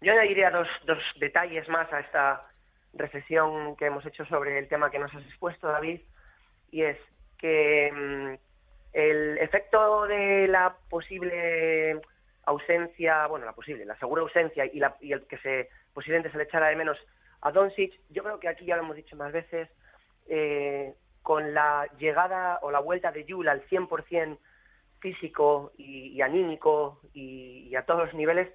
[0.00, 2.46] Yo añadiría dos, dos detalles más a esta
[2.94, 6.00] reflexión que hemos hecho sobre el tema que nos has expuesto, David,
[6.70, 6.98] y es
[7.38, 8.38] que mm,
[8.92, 12.00] el efecto de la posible
[12.44, 16.38] ausencia, bueno, la posible, la segura ausencia y, la, y el que se posiblemente se
[16.38, 16.98] le echara de menos
[17.42, 19.68] a Doncic, yo creo que aquí ya lo hemos dicho más veces,
[20.28, 24.38] eh, con la llegada o la vuelta de Yul al 100%
[25.00, 28.48] físico y, y anímico y, a todos los niveles,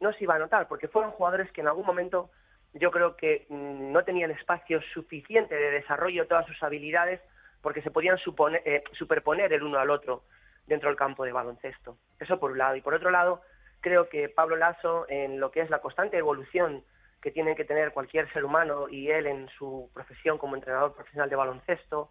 [0.00, 2.30] no se iba a notar, porque fueron jugadores que en algún momento
[2.74, 7.20] yo creo que mm, no tenían espacio suficiente de desarrollo de todas sus habilidades
[7.60, 10.24] porque se podían supone- eh, superponer el uno al otro
[10.66, 11.96] dentro del campo de baloncesto.
[12.18, 12.74] Eso por un lado.
[12.76, 13.42] Y por otro lado,
[13.80, 16.82] creo que Pablo Lasso, en lo que es la constante evolución
[17.20, 21.30] que tiene que tener cualquier ser humano y él en su profesión como entrenador profesional
[21.30, 22.10] de baloncesto,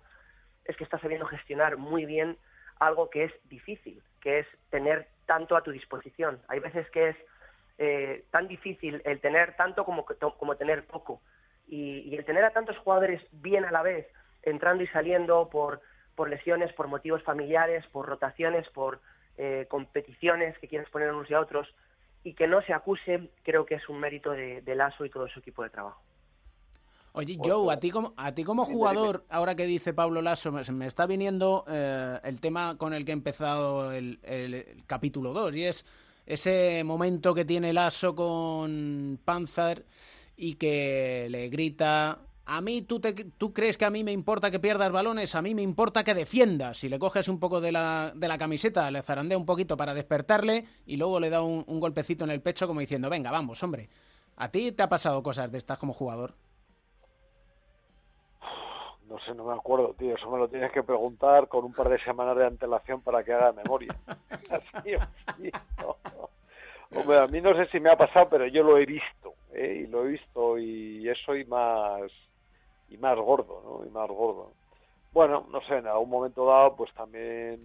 [0.64, 2.38] es que está sabiendo gestionar muy bien
[2.82, 6.42] algo que es difícil, que es tener tanto a tu disposición.
[6.48, 7.16] Hay veces que es
[7.78, 11.22] eh, tan difícil el tener tanto como, como tener poco.
[11.68, 14.08] Y, el tener a tantos jugadores bien a la vez,
[14.42, 15.80] entrando y saliendo por,
[16.16, 19.00] por lesiones, por motivos familiares, por rotaciones, por
[19.38, 21.74] eh, competiciones que quieres poner unos y a otros,
[22.24, 25.28] y que no se acuse, creo que es un mérito de, de Lasso y todo
[25.28, 26.02] su equipo de trabajo.
[27.14, 30.62] Oye, Joe, a ti como, a ti como jugador, ahora que dice Pablo Lasso, me,
[30.72, 35.34] me está viniendo eh, el tema con el que he empezado el, el- el capítulo
[35.34, 35.86] 2, y es
[36.26, 39.86] ese momento que tiene Lasso con Panzer
[40.38, 44.50] y que le grita, a mí tú, te, tú crees que a mí me importa
[44.50, 46.78] que pierdas balones, a mí me importa que defiendas.
[46.78, 49.94] Si le coges un poco de la, de la camiseta, le zarandea un poquito para
[49.94, 53.62] despertarle y luego le da un, un golpecito en el pecho como diciendo, venga, vamos,
[53.64, 53.90] hombre.
[54.38, 56.36] ¿A ti te ha pasado cosas de estas como jugador?
[59.12, 60.16] No sé, no me acuerdo, tío.
[60.16, 63.34] Eso me lo tienes que preguntar con un par de semanas de antelación para que
[63.34, 63.94] haga memoria.
[64.50, 64.94] Así,
[65.28, 65.98] así, no.
[66.98, 69.84] Hombre, a mí no sé si me ha pasado, pero yo lo he visto, ¿eh?
[69.84, 72.10] y lo he visto y eso y más
[72.90, 73.86] y más gordo, ¿no?
[73.86, 74.52] Y más gordo.
[75.12, 77.60] Bueno, no sé, en algún momento dado, pues también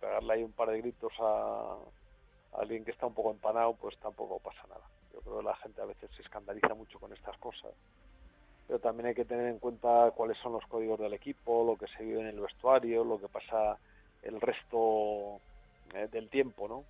[0.00, 1.76] pegarle ahí un par de gritos a,
[2.54, 4.84] a alguien que está un poco empanado, pues tampoco pasa nada.
[5.12, 7.72] Yo creo que la gente a veces se escandaliza mucho con estas cosas
[8.70, 11.88] pero también hay que tener en cuenta cuáles son los códigos del equipo, lo que
[11.88, 13.76] se vive en el vestuario, lo que pasa
[14.22, 15.40] el resto
[15.92, 16.84] eh, del tiempo, ¿no?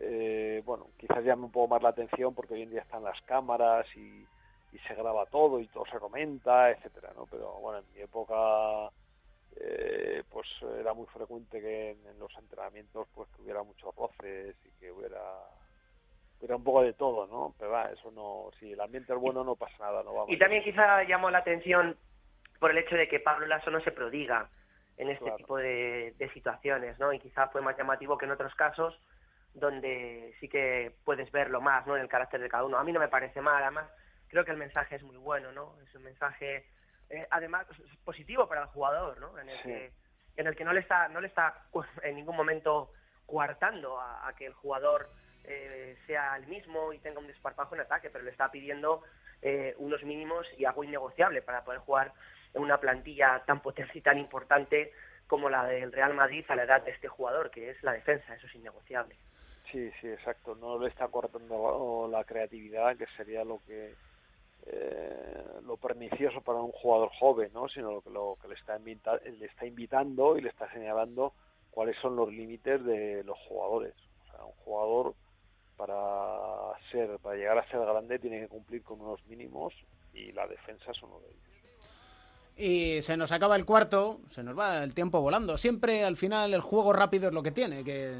[0.00, 3.20] Eh, bueno, quizás llame un poco más la atención porque hoy en día están las
[3.26, 4.26] cámaras y,
[4.72, 7.26] y se graba todo y todo se comenta, etcétera, ¿no?
[7.26, 8.90] Pero bueno, en mi época
[9.56, 10.46] eh, pues
[10.80, 14.90] era muy frecuente que en, en los entrenamientos pues que hubiera muchos roces y que
[14.90, 15.20] hubiera
[16.38, 17.54] hubiera un poco de todo, ¿no?
[17.58, 20.30] Pero va, eso no, si el ambiente es bueno no pasa nada, no vamos.
[20.30, 21.96] Y también quizá llamó la atención
[22.60, 24.48] por el hecho de que Pablo Lasso no se prodiga
[24.96, 25.36] en este Claro.
[25.36, 27.12] tipo de, de situaciones, ¿no?
[27.12, 29.00] Y quizá fue más llamativo que en otros casos
[29.54, 31.96] donde sí que puedes verlo más, ¿no?
[31.96, 32.78] En el carácter de cada uno.
[32.78, 33.90] A mí no me parece mal, además
[34.28, 35.74] creo que el mensaje es muy bueno, ¿no?
[35.82, 36.66] Es un mensaje,
[37.10, 37.66] eh, además,
[38.04, 39.38] positivo para el jugador, ¿no?
[39.38, 39.62] En el, Sí.
[39.68, 39.92] que,
[40.36, 41.64] en el que no le está, no le está
[42.02, 42.92] en ningún momento
[43.26, 45.10] coartando a, a que el jugador
[45.48, 49.02] eh, sea el mismo y tenga un desparpajo en ataque, pero le está pidiendo
[49.42, 52.12] eh, unos mínimos y algo innegociable para poder jugar
[52.54, 54.92] en una plantilla tan potente y tan importante
[55.26, 58.34] como la del Real Madrid a la edad de este jugador, que es la defensa,
[58.34, 59.16] eso es innegociable.
[59.70, 60.54] Sí, sí, exacto.
[60.54, 63.94] No le está cortando la creatividad, que sería lo que
[64.66, 67.68] eh, lo pernicioso para un jugador joven, ¿no?
[67.68, 71.34] Sino lo que, lo que le, está invita- le está invitando y le está señalando
[71.70, 73.94] cuáles son los límites de los jugadores.
[74.22, 75.14] O sea, un jugador
[75.78, 79.72] para ser, para llegar a ser grande tiene que cumplir con unos mínimos
[80.12, 81.38] y la defensa es uno de ellos.
[82.56, 85.56] Y se nos acaba el cuarto, se nos va el tiempo volando.
[85.56, 88.12] Siempre al final el juego rápido es lo que tiene, que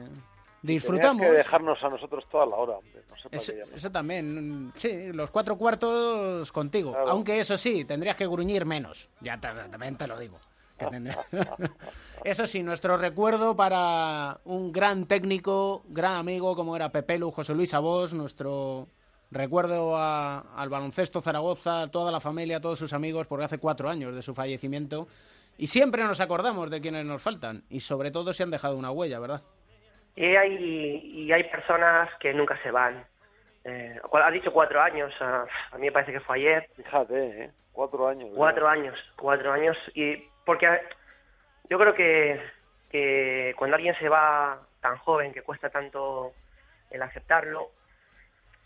[0.63, 1.21] disfrutamos.
[1.27, 3.03] Que dejarnos a nosotros toda la hora, hombre.
[3.11, 6.93] No sé para Eso, también, sí, los cuatro cuartos contigo.
[6.93, 7.09] Claro.
[7.11, 9.11] Aunque eso sí, tendrías que gruñir menos.
[9.21, 10.39] Ya te- también te lo digo.
[10.79, 11.19] Que tendría-
[12.25, 17.75] eso sí, nuestro recuerdo para un gran técnico, gran amigo como era Pepelu, José Luis
[17.75, 18.87] Abos, nuestro
[19.31, 23.59] recuerdo a- al baloncesto Zaragoza, a toda la familia, a todos sus amigos, porque hace
[23.59, 25.07] cuatro años de su fallecimiento.
[25.59, 27.65] Y siempre nos acordamos de quienes nos faltan.
[27.69, 29.43] Y sobre todo si han dejado una huella, ¿verdad?
[30.15, 30.55] Y hay,
[31.27, 33.05] y hay personas que nunca se van.
[33.65, 36.71] Eh, cual- has dicho cuatro años, a, a mí me parece que fue ayer.
[36.77, 37.51] Fíjate, ¿eh?
[37.73, 38.31] Cuatro años.
[38.35, 38.81] Cuatro ¿verdad?
[38.83, 39.77] años, cuatro años.
[39.95, 40.15] Y
[40.49, 40.67] porque
[41.69, 46.33] yo creo que, cuando alguien se va tan joven, que cuesta tanto
[46.89, 47.71] el aceptarlo,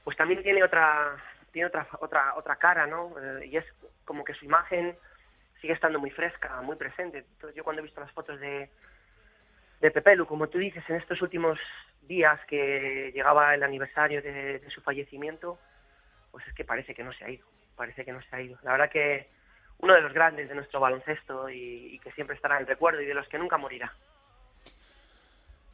[0.05, 1.17] pues también tiene otra
[1.51, 3.13] tiene otra otra otra cara, ¿no?
[3.21, 3.65] Eh, y es
[4.05, 4.97] como que su imagen
[5.61, 7.19] sigue estando muy fresca, muy presente.
[7.19, 8.71] Entonces yo cuando he visto las fotos de
[9.81, 11.59] de Pepelu, como tú dices, en estos últimos
[12.03, 15.59] días que llegaba el aniversario de su fallecimiento,
[16.31, 18.57] pues es que parece que no se ha ido, parece que no se ha ido.
[18.63, 19.42] La verdad que
[19.83, 23.07] uno de los grandes de nuestro baloncesto y, que siempre estará en el recuerdo y
[23.07, 23.93] de los que nunca morirá.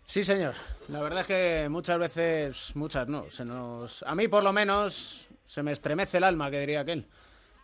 [0.05, 0.55] Sí, señor.
[0.89, 5.29] La verdad es que muchas veces, muchas no, se nos, a mí por lo menos
[5.45, 7.07] se me estremece el alma, que diría aquel,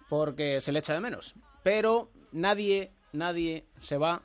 [0.09, 1.35] porque se le echa de menos.
[1.62, 4.20] Pero nadie, nadie se va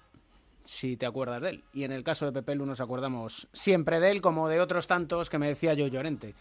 [0.66, 1.64] si te acuerdas de él.
[1.74, 5.30] Y en el caso de Pepelu nos acordamos siempre de él, como de otros tantos
[5.30, 6.36] que me decía yo Llorente.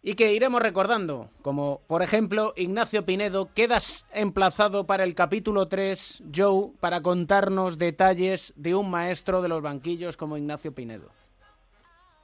[0.00, 6.22] Y que iremos recordando, como por ejemplo Ignacio Pinedo, quedas emplazado para el capítulo 3,
[6.34, 11.10] Joe, para contarnos detalles de un maestro de los banquillos como Ignacio Pinedo.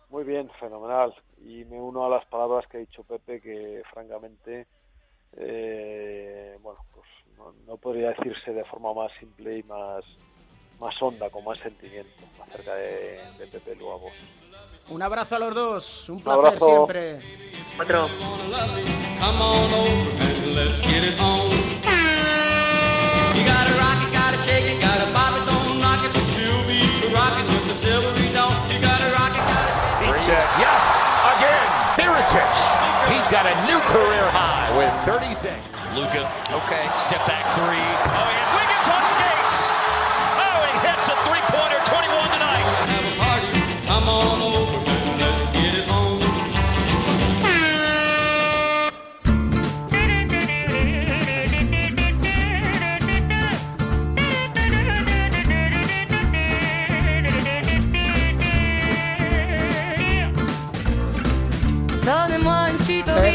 [0.09, 1.13] Muy bien, fenomenal.
[1.45, 4.69] Y me uno a las palabras que ha dicho Pepe, que francamente,
[5.37, 7.07] eh, bueno, pues
[7.37, 10.05] no, no podría decirse de forma más simple y más,
[10.85, 12.11] más honda, con más sentimiento
[12.47, 14.13] acerca de, de Pepe Luagos.
[14.91, 16.67] Un abrazo a los dos, un Un placer abrazo.
[16.67, 17.21] siempre.
[17.81, 18.09] Otro.
[30.57, 30.87] Yes,
[31.37, 31.69] again.
[32.01, 32.59] Miritich.
[33.13, 35.53] He's got a new career high with 36.
[35.95, 37.77] Luca, okay, step back three.
[37.77, 38.54] Oh, and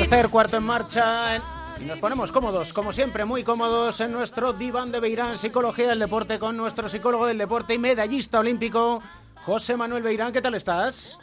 [0.09, 1.35] Tercer cuarto en marcha.
[1.35, 1.41] en-
[1.81, 5.99] Y nos ponemos cómodos, como siempre, muy cómodos en nuestro diván de Beirán, Psicología del
[5.99, 9.01] Deporte, con nuestro psicólogo del deporte y medallista olímpico,
[9.45, 10.33] José Manuel Beirán.
[10.33, 11.17] ¿Qué tal estás?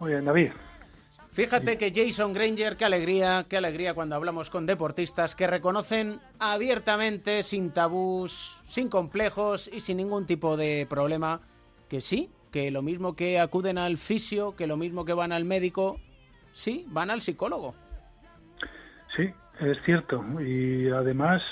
[0.00, 0.50] Muy bien, David.
[1.32, 7.42] Fíjate que Jason Granger, qué alegría, qué alegría cuando hablamos con deportistas que reconocen abiertamente,
[7.42, 11.40] sin tabús, sin complejos y sin ningún tipo de problema,
[11.88, 15.46] que sí, que lo mismo que acuden al fisio, que lo mismo que van al
[15.46, 15.98] médico,
[16.52, 17.74] sí, van al psicólogo.
[19.16, 20.24] Sí, es cierto.
[20.40, 21.42] Y además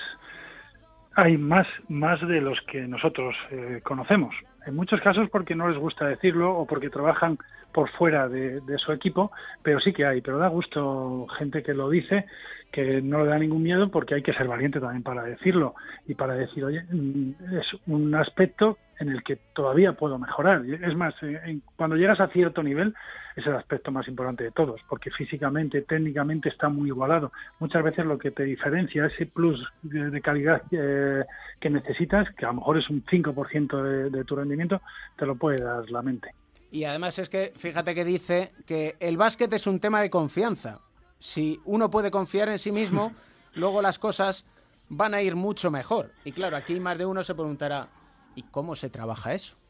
[1.15, 4.35] hay más, más de los que nosotros eh, conocemos.
[4.67, 7.39] En muchos casos porque no les gusta decirlo o porque trabajan
[7.73, 10.21] por fuera de, de su equipo, pero sí que hay.
[10.21, 12.27] Pero da gusto gente que lo dice,
[12.71, 15.75] que no le da ningún miedo porque hay que ser valiente también para decirlo
[16.07, 20.65] y para decir, oye, mm, es un aspecto en el que todavía puedo mejorar.
[20.65, 22.95] Es más, eh, cuando llegas a cierto nivel
[23.35, 27.33] es el aspecto más importante de todos, porque físicamente, técnicamente está muy igualado.
[27.59, 31.25] Muchas veces lo que te diferencia, ese plus de, de calidad eh,
[31.59, 34.83] que necesitas, que a lo mejor es un 5% de, de tu rendimiento,
[35.17, 36.31] te lo puede dar la mente.
[36.71, 40.79] Y además es que, fíjate que dice que el básquet es un tema de confianza.
[41.21, 43.13] Si uno puede confiar en sí mismo,
[43.55, 44.45] luego las cosas
[44.89, 46.11] van a ir mucho mejor.
[46.25, 47.89] Y claro, aquí más de uno se preguntará,
[48.35, 49.61] ¿y cómo se trabaja eso?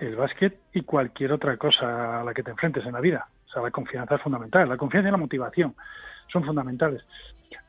[0.00, 3.28] el básquet y cualquier otra cosa a la que te enfrentes en la vida.
[3.48, 4.68] O sea, la confianza es fundamental.
[4.68, 5.74] La confianza y la motivación
[6.32, 7.02] son fundamentales.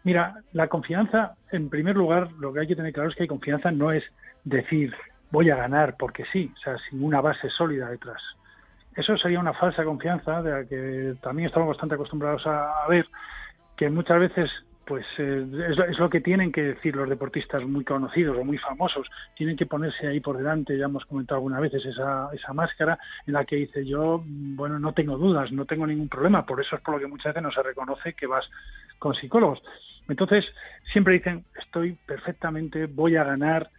[0.03, 3.71] Mira, la confianza, en primer lugar, lo que hay que tener claro es que confianza
[3.71, 4.03] no es
[4.43, 4.93] decir
[5.31, 8.21] voy a ganar porque sí, o sea, sin una base sólida detrás.
[8.95, 13.05] Eso sería una falsa confianza de la que también estamos bastante acostumbrados a, ver,
[13.77, 14.51] que muchas veces
[14.85, 18.43] pues eh, es, lo- es lo que tienen que decir los deportistas muy conocidos o
[18.43, 19.07] muy famosos.
[19.35, 23.33] Tienen que ponerse ahí por delante, ya hemos comentado algunas veces, esa, esa máscara en
[23.33, 26.45] la que dice yo, bueno, no tengo dudas, no tengo ningún problema.
[26.45, 28.45] Por eso es por lo que muchas veces no se reconoce que vas
[28.99, 29.61] con psicólogos.
[30.09, 30.43] Entonces,
[30.91, 33.69] siempre dicen, estoy perfectamente, voy a ganar,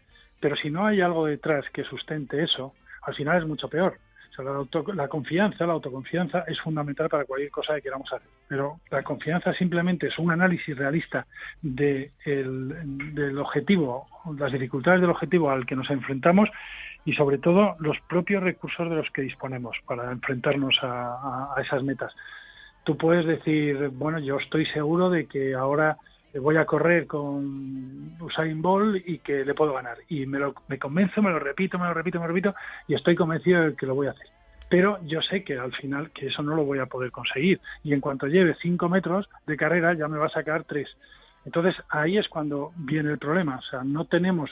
[0.41, 3.99] pero si no hay algo detrás que sustente eso, al final es mucho peor.
[4.33, 8.11] O sea, la, auto- la confianza, la autoconfianza es fundamental para cualquier cosa que queramos
[8.13, 8.27] hacer.
[8.49, 11.27] Pero la confianza simplemente es un análisis realista
[11.61, 14.07] de el- del objetivo,
[14.39, 16.49] las dificultades del objetivo al que nos enfrentamos
[17.05, 21.61] y sobre todo los propios recursos de los que disponemos para enfrentarnos a, a- a
[21.61, 22.15] esas metas.
[22.85, 25.99] Tú puedes decir, bueno, yo estoy seguro de que ahora
[26.39, 29.99] voy a correr con Usain Bolt y que le puedo ganar.
[30.09, 32.55] Y me, lo, me convenzo, me lo repito, me lo repito, me lo repito
[32.89, 34.27] y estoy convencido de que lo voy a hacer.
[34.69, 37.61] Pero yo sé que al final que eso no lo voy a poder conseguir.
[37.85, 40.89] Y en cuanto lleve cinco metros de carrera ya me va a sacar tres.
[41.45, 43.59] Entonces ahí es cuando viene el problema.
[43.59, 44.51] O sea, no tenemos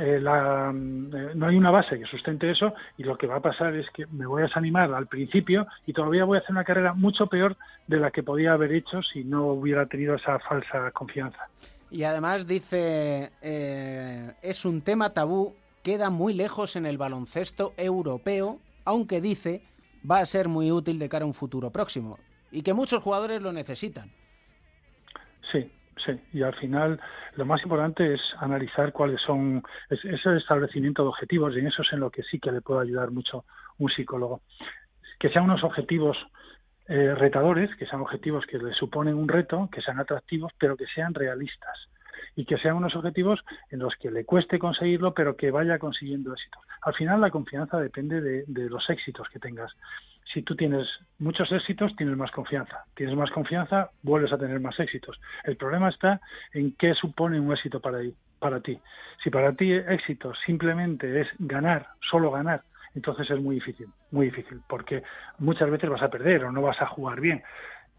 [0.00, 3.40] eh, la, eh, no hay una base que sustente eso y lo que va a
[3.40, 6.64] pasar es que me voy a desanimar al principio y todavía voy a hacer una
[6.64, 10.90] carrera mucho peor de la que podía haber hecho si no hubiera tenido esa falsa
[10.90, 11.48] confianza.
[11.90, 15.54] Y además dice, eh, es un tema tabú,
[15.84, 19.62] queda muy lejos en el baloncesto europeo, aunque dice
[20.10, 22.18] va a ser muy útil de cara a un futuro próximo
[22.50, 24.10] y que muchos jugadores lo necesitan.
[26.04, 26.12] Sí.
[26.32, 27.00] Y al final
[27.36, 31.82] lo más importante es analizar cuáles son es- ese establecimiento de objetivos y en eso
[31.82, 33.44] es en lo que sí que le puede ayudar mucho
[33.78, 34.40] un psicólogo.
[35.18, 36.16] Que sean unos objetivos
[36.86, 40.84] eh, retadores, que sean objetivos que le suponen un reto, que sean atractivos, pero que
[40.86, 41.88] sean realistas
[42.36, 46.32] y que sean unos objetivos en los que le cueste conseguirlo, pero que vaya consiguiendo
[46.34, 46.62] éxitos.
[46.82, 49.72] Al final la confianza depende de, de los éxitos que tengas.
[50.34, 50.88] Si tú tienes
[51.20, 52.84] muchos éxitos, tienes más confianza.
[52.96, 55.20] Tienes más confianza, vuelves a tener más éxitos.
[55.44, 56.20] El problema está
[56.52, 58.00] en qué supone un éxito para,
[58.60, 58.80] ti-.
[59.22, 62.62] Si para ti éxito simplemente es ganar, solo ganar,
[62.96, 65.04] entonces es muy difícil, muy difícil, porque
[65.38, 67.44] muchas veces vas a perder o no vas a jugar bien.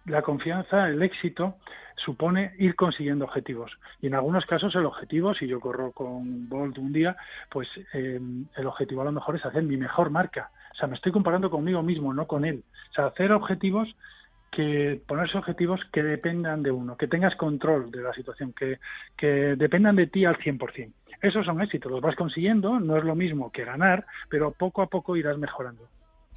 [0.06, 1.56] La confianza, el éxito,
[1.96, 3.72] supone ir consiguiendo objetivos.
[4.02, 7.16] Y en algunos casos el objetivo, si yo corro con Bolt un día,
[7.50, 8.20] pues eh,
[8.56, 10.52] el objetivo a lo mejor es hacer mi mejor marca.
[10.76, 12.64] O sea, me estoy comparando conmigo mismo, no con él.
[12.92, 13.96] O sea, hacer objetivos
[14.52, 18.80] que ponerse objetivos que dependan de uno, que tengas control de la situación, que,
[19.18, 20.92] que dependan de ti al 100%.
[21.22, 24.88] Esos son éxitos, los vas consiguiendo, no es lo mismo que ganar, pero poco a
[24.88, 25.88] poco irás mejorando.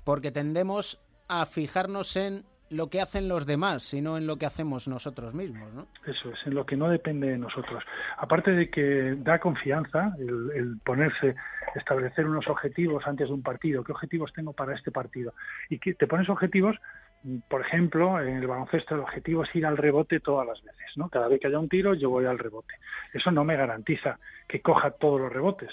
[0.04, 4.88] Porque tendemos a fijarnos en lo que hacen los demás, sino en lo que hacemos
[4.88, 5.86] nosotros mismos, ¿no?
[6.06, 7.82] Eso es, en lo que no depende de nosotros.
[8.16, 11.34] Aparte de que da confianza el, el ponerse,
[11.74, 13.84] establecer unos objetivos antes de un partido.
[13.84, 15.34] ¿Qué objetivos tengo para este partido?
[15.68, 16.76] Y que te pones objetivos,
[17.48, 21.08] por ejemplo, en el baloncesto el objetivo es ir al rebote todas las veces, ¿no?
[21.08, 22.74] Cada vez que haya un tiro yo voy al rebote.
[23.12, 25.70] Eso no me garantiza que coja todos los rebotes,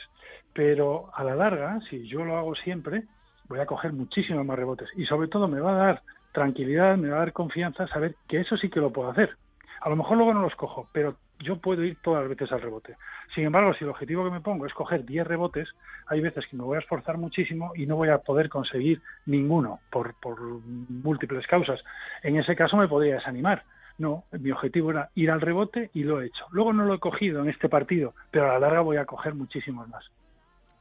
[0.54, 3.04] pero a la larga, si yo lo hago siempre,
[3.48, 6.02] voy a coger muchísimos más rebotes y sobre todo me va a dar
[6.36, 9.36] tranquilidad, me va a dar confianza saber que eso sí que lo puedo hacer.
[9.82, 12.62] A lo mejor luego no los cojo, pero yo puedo ir todas las veces al
[12.62, 12.96] rebote.
[13.34, 15.70] Sin embargo, si el objetivo que me pongo es coger 10 rebotes,
[16.08, 19.80] hay veces que me voy a esforzar muchísimo y no voy a poder conseguir ninguno
[19.92, 21.82] por, por múltiples causas.
[22.24, 23.64] En ese caso me podría desanimar.
[23.98, 26.46] No, mi objetivo era ir al rebote y lo he hecho.
[26.52, 29.34] Luego no lo he cogido en este partido, pero a la larga voy a coger
[29.36, 30.06] muchísimos más.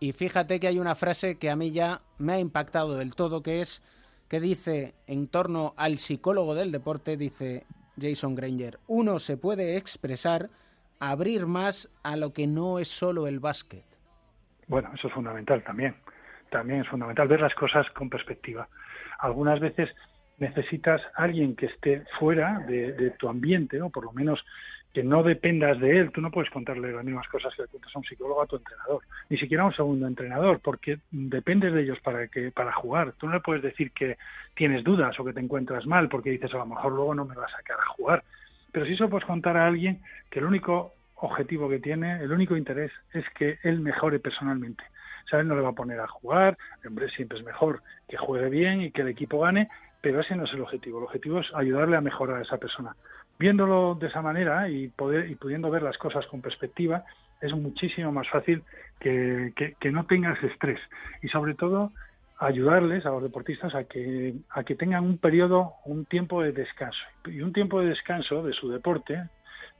[0.00, 3.42] Y fíjate que hay una frase que a mí ya me ha impactado del todo,
[3.42, 3.82] que es
[4.28, 7.64] que dice en torno al psicólogo del deporte, dice
[8.00, 10.50] Jason Granger, uno se puede expresar,
[10.98, 13.84] abrir más a lo que no es solo el básquet.
[14.66, 15.94] Bueno, eso es fundamental también.
[16.50, 18.68] También es fundamental ver las cosas con perspectiva.
[19.18, 19.90] Algunas veces
[20.38, 24.44] necesitas alguien que esté fuera de, de tu ambiente, o por lo menos
[24.94, 26.12] que no dependas de él.
[26.12, 28.56] Tú no puedes contarle las mismas cosas que le cuentas a un psicólogo a tu
[28.56, 33.12] entrenador, ni siquiera a un segundo entrenador, porque dependes de ellos para que para jugar.
[33.18, 34.16] Tú no le puedes decir que
[34.54, 37.35] tienes dudas o que te encuentras mal, porque dices a lo mejor luego no me
[37.35, 38.25] va a sacar a jugar.
[38.73, 40.00] Pero sí se lo puedes contar a alguien
[40.31, 44.85] que el único objetivo que tiene, el único interés es que él mejore personalmente.
[45.40, 46.56] Él no le va a poner a jugar,
[46.87, 49.68] hombre, siempre es mejor que juegue bien y que el equipo gane,
[50.00, 50.98] pero ese no es el objetivo.
[50.98, 52.94] El objetivo es ayudarle a mejorar a esa persona.
[53.38, 57.04] Viéndolo de esa manera y, poder, y pudiendo ver las cosas con perspectiva,
[57.40, 58.62] es muchísimo más fácil
[59.00, 60.80] que, que, no tengas estrés
[61.22, 61.92] y sobre todo
[62.38, 67.04] ayudarles a los deportistas a que, a que tengan un periodo, un tiempo de descanso.
[67.26, 69.28] Y un tiempo de descanso de su deporte,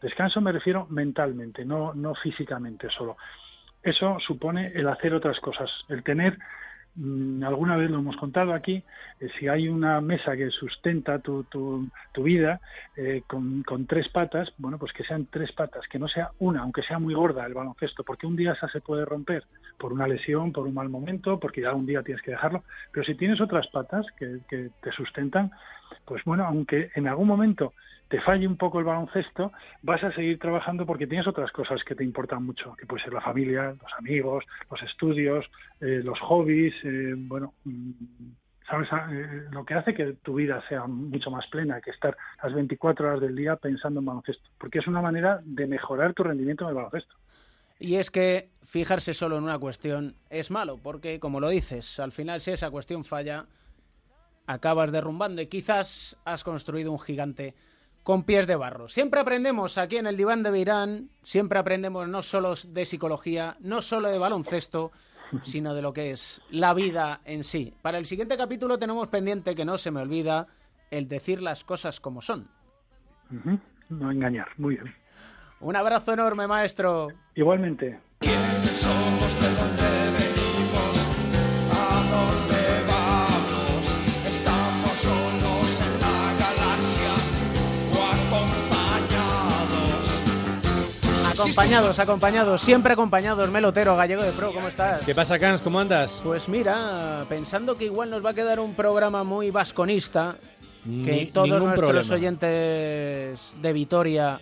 [0.02, 3.16] descanso me refiero mentalmente, no, no físicamente solo.
[3.82, 6.38] Eso supone el hacer otras cosas, el tener
[6.97, 8.82] alguna vez lo hemos contado aquí,
[9.20, 12.61] eh, si hay una mesa que sustenta tu, tu, tu vida
[12.97, 16.61] eh, con, con tres patas, bueno, pues que sean tres patas, que no sea una,
[16.61, 19.45] aunque sea muy gorda el baloncesto, porque un día esa se puede romper
[19.78, 23.05] por una lesión, por un mal momento, porque ya un día tienes que dejarlo, pero
[23.05, 25.51] si tienes otras patas que, que te sustentan,
[26.05, 27.72] pues bueno, aunque en algún momento
[28.09, 29.52] te falle un poco el baloncesto,
[29.82, 33.12] vas a seguir trabajando porque tienes otras cosas que te importan mucho, que puede ser
[33.12, 35.44] la familia, los amigos, los estudios,
[35.80, 37.90] eh, los hobbies, eh, bueno, mm,
[38.68, 42.16] sabes Ah, Eh, lo que hace que tu vida sea mucho más plena que estar
[42.42, 46.22] las 24 horas del día pensando en baloncesto, porque es una manera de mejorar tu
[46.22, 47.14] rendimiento en el baloncesto.
[47.78, 52.12] Y es que fijarse solo en una cuestión es malo, porque como lo dices, al
[52.12, 53.46] final si esa cuestión falla,
[54.46, 57.55] acabas derrumbando y quizás has construido un gigante
[58.05, 58.88] con pies de barro.
[58.88, 63.82] Siempre aprendemos aquí en el diván de Beirán, siempre aprendemos no solo de psicología, no
[63.82, 64.92] solo de baloncesto,
[65.42, 67.74] sino de lo que es la vida en sí.
[67.82, 70.46] Para el siguiente capítulo tenemos pendiente, que no se me olvida,
[70.90, 72.46] el decir las cosas como son.
[73.88, 74.94] No engañar, muy bien.
[75.61, 77.09] Un abrazo enorme, maestro.
[77.34, 77.98] Igualmente.
[91.45, 91.99] Acompañados.
[91.99, 93.51] Acompañados, siempre acompañados.
[93.51, 95.05] Melotero, gallego de pro, ¿cómo estás?
[95.05, 95.61] ¿Qué pasa, Cans?
[95.61, 96.20] ¿Cómo andas?
[96.24, 100.36] Pues mira, pensando que igual nos va a quedar un programa muy vasconista,
[100.84, 102.14] que Ni- todos nuestros problema.
[102.14, 104.40] oyentes de Vitoria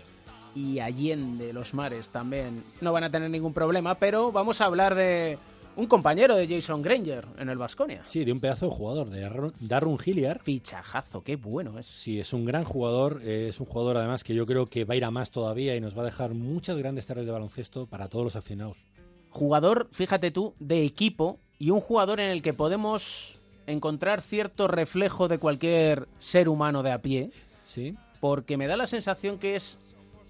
[0.54, 4.94] y Allende los mares también no van a tener ningún problema, pero vamos a hablar
[4.94, 5.38] de
[5.76, 8.02] un compañero de Jason Granger en el Vasconia.
[8.04, 10.40] Sí, de un pedazo de jugador, de Darren- Hilliard.
[10.42, 11.86] Fichajazo, qué bueno es.
[11.86, 14.94] Sí, es un gran jugador, eh, es un jugador además que yo creo que va
[14.94, 17.86] a ir a más todavía y nos va a dejar muchas grandes tardes de baloncesto
[17.86, 18.84] para todos los aficionados.
[19.30, 25.28] Jugador, fíjate tú, de equipo y un jugador en el que podemos encontrar cierto reflejo
[25.28, 27.30] de cualquier ser humano de a pie.
[27.64, 27.94] Sí.
[28.20, 29.78] Porque me da la sensación que es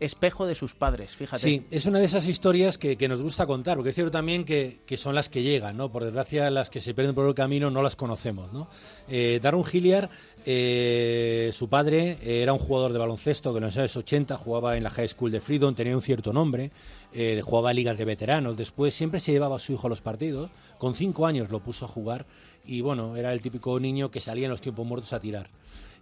[0.04, 1.42] espejo de sus padres, fíjate.
[1.42, 4.80] Sí, es una de esas historias que, nos gusta contar, porque es cierto también que,
[4.86, 5.90] que son las que llegan, ¿no?
[5.90, 8.68] Por desgracia, las que se pierden por el camino no las conocemos, ¿no?
[9.08, 10.10] Eh, Darren Hilliard,
[10.44, 14.76] eh, su padre, eh, era un jugador de baloncesto que en los años 80 jugaba
[14.76, 16.72] en la High School de Freedom, tenía un cierto nombre,
[17.12, 20.50] eh, jugaba ligas de veteranos, después siempre se llevaba a su hijo a los partidos,
[20.78, 22.26] con cinco años lo puso a jugar
[22.64, 25.50] y bueno, era el típico niño que salía en los tiempos muertos a tirar.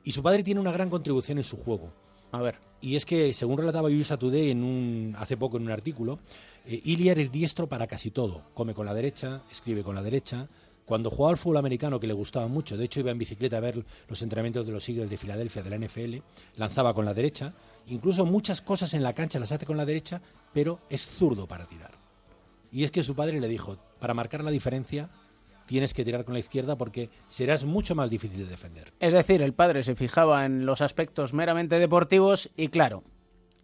[0.05, 1.93] Y su padre tiene una gran contribución en su juego.
[2.33, 2.59] A ver.
[2.81, 6.19] Y es que, según relataba USA Today en un, hace poco en un artículo,
[6.65, 8.45] eh, es diestro para casi todo.
[8.55, 10.49] Come con la derecha, escribe con la derecha.
[10.87, 13.61] Cuando jugaba al fútbol americano, que le gustaba mucho, de hecho iba en bicicleta a
[13.61, 16.17] ver los entrenamientos de los Eagles de Filadelfia, de la NFL,
[16.57, 17.55] lanzaba con la derecha.
[17.89, 20.21] Incluso muchas cosas en la cancha las hace con la derecha,
[20.53, 21.93] pero es zurdo para tirar.
[22.73, 25.11] Y es que su padre le dijo, para marcar la diferencia,
[25.71, 28.93] tienes que tirar con la izquierda porque serás mucho más difícil de defender.
[28.99, 33.05] Es decir, el padre se fijaba en los aspectos meramente deportivos y claro,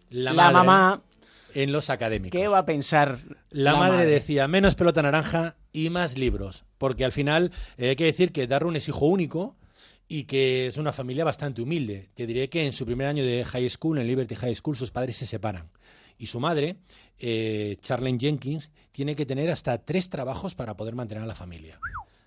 [0.08, 1.02] La, la, mamá,
[1.52, 2.40] en los académicos.
[2.40, 3.18] ¿qué va a pensar?
[3.50, 8.04] La, madre, decía menos pelota naranja y más libros, porque al final eh, hay que
[8.04, 9.56] decir que Darwin es hijo único
[10.06, 12.10] y que es una familia bastante humilde.
[12.14, 14.92] Te diré que en su primer año de high school, en Liberty High School, sus
[14.92, 15.70] padres se separan.
[16.18, 16.76] Y su madre,
[17.18, 21.78] eh, Charlene Jenkins, tiene que tener hasta tres trabajos para poder mantener a la familia.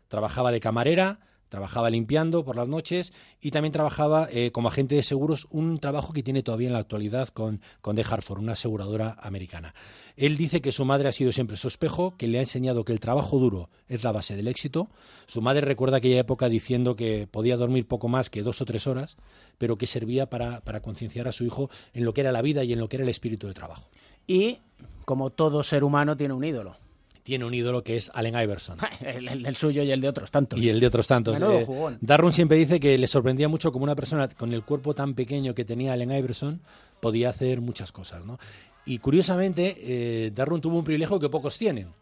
[0.08, 1.20] Trabajaba de camarera,
[1.50, 6.14] trabajaba limpiando por las noches y también trabajaba eh, como agente de seguros, un trabajo
[6.14, 9.74] que tiene todavía en la actualidad con, con Hartford, una aseguradora americana.
[10.16, 12.94] Él dice que su madre ha sido siempre su espejo, que le ha enseñado que
[12.94, 14.90] el trabajo duro es la base del éxito.
[15.26, 18.88] Su madre recuerda aquella época diciendo que podía dormir poco más que dos o tres
[18.88, 19.18] horas,
[19.58, 22.64] pero que servía para, para concienciar a su hijo en lo que era la vida
[22.64, 23.90] y en lo que era el espíritu de trabajo.
[24.28, 24.60] Y,
[25.06, 26.78] como todo ser humano, tiene un ídolo.
[27.24, 28.78] Tiene un ídolo que es Allen Iverson.
[29.02, 30.58] El, el- el suyo y el de otros tantos.
[30.60, 31.38] Y el de otros tantos.
[31.40, 31.98] Eh.
[32.02, 35.54] Darwin siempre dice que le sorprendía mucho como una persona con el cuerpo tan pequeño
[35.54, 36.62] que tenía Allen Iverson
[37.00, 38.38] podía hacer muchas cosas, ¿no?
[38.86, 41.94] Y curiosamente, eh, Darwin tuvo un privilegio que pocos tienen.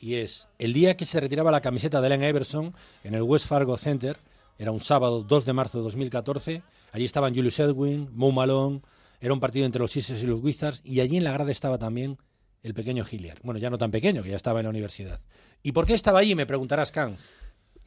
[0.00, 2.74] Y es, el día que se retiraba la camiseta de Allen Iverson
[3.04, 4.16] en el West Fargo Center,
[4.58, 8.80] era un sábado 2 de marzo de 2014, allí estaban Julius Edwin, Mo Malone,
[9.20, 11.78] era un partido entre los Sixers y los Wizards, y allí en la grada estaba
[11.78, 12.18] también
[12.66, 13.38] el pequeño Hilliard.
[13.42, 15.20] Bueno, ya no tan pequeño, que ya estaba en la universidad.
[15.62, 16.34] ¿Y por qué estaba allí?
[16.34, 17.16] Me preguntarás, Khan.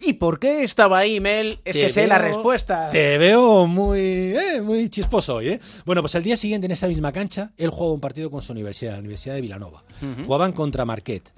[0.01, 1.59] ¿Y por qué estaba ahí, Mel?
[1.65, 2.89] Es Te que sé la respuesta.
[2.89, 5.59] Te veo muy, eh, muy chisposo hoy, ¿eh?
[5.85, 8.53] Bueno, pues al día siguiente en esa misma cancha, él jugaba un partido con su
[8.53, 9.83] universidad, la Universidad de Villanova.
[10.01, 10.23] Ujú.
[10.25, 11.29] Jugaban contra Marquette.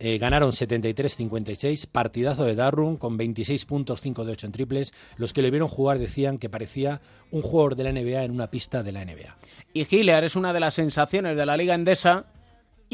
[0.00, 4.92] eh, ganaron 73-56, partidazo de Darwin con 26 puntos, 5 de 8 en triples.
[5.16, 8.50] Los que le vieron jugar decían que parecía un jugador de la NBA en una
[8.50, 9.36] pista de la NBA.
[9.72, 12.26] Y Hiller es una de las sensaciones de la Liga Endesa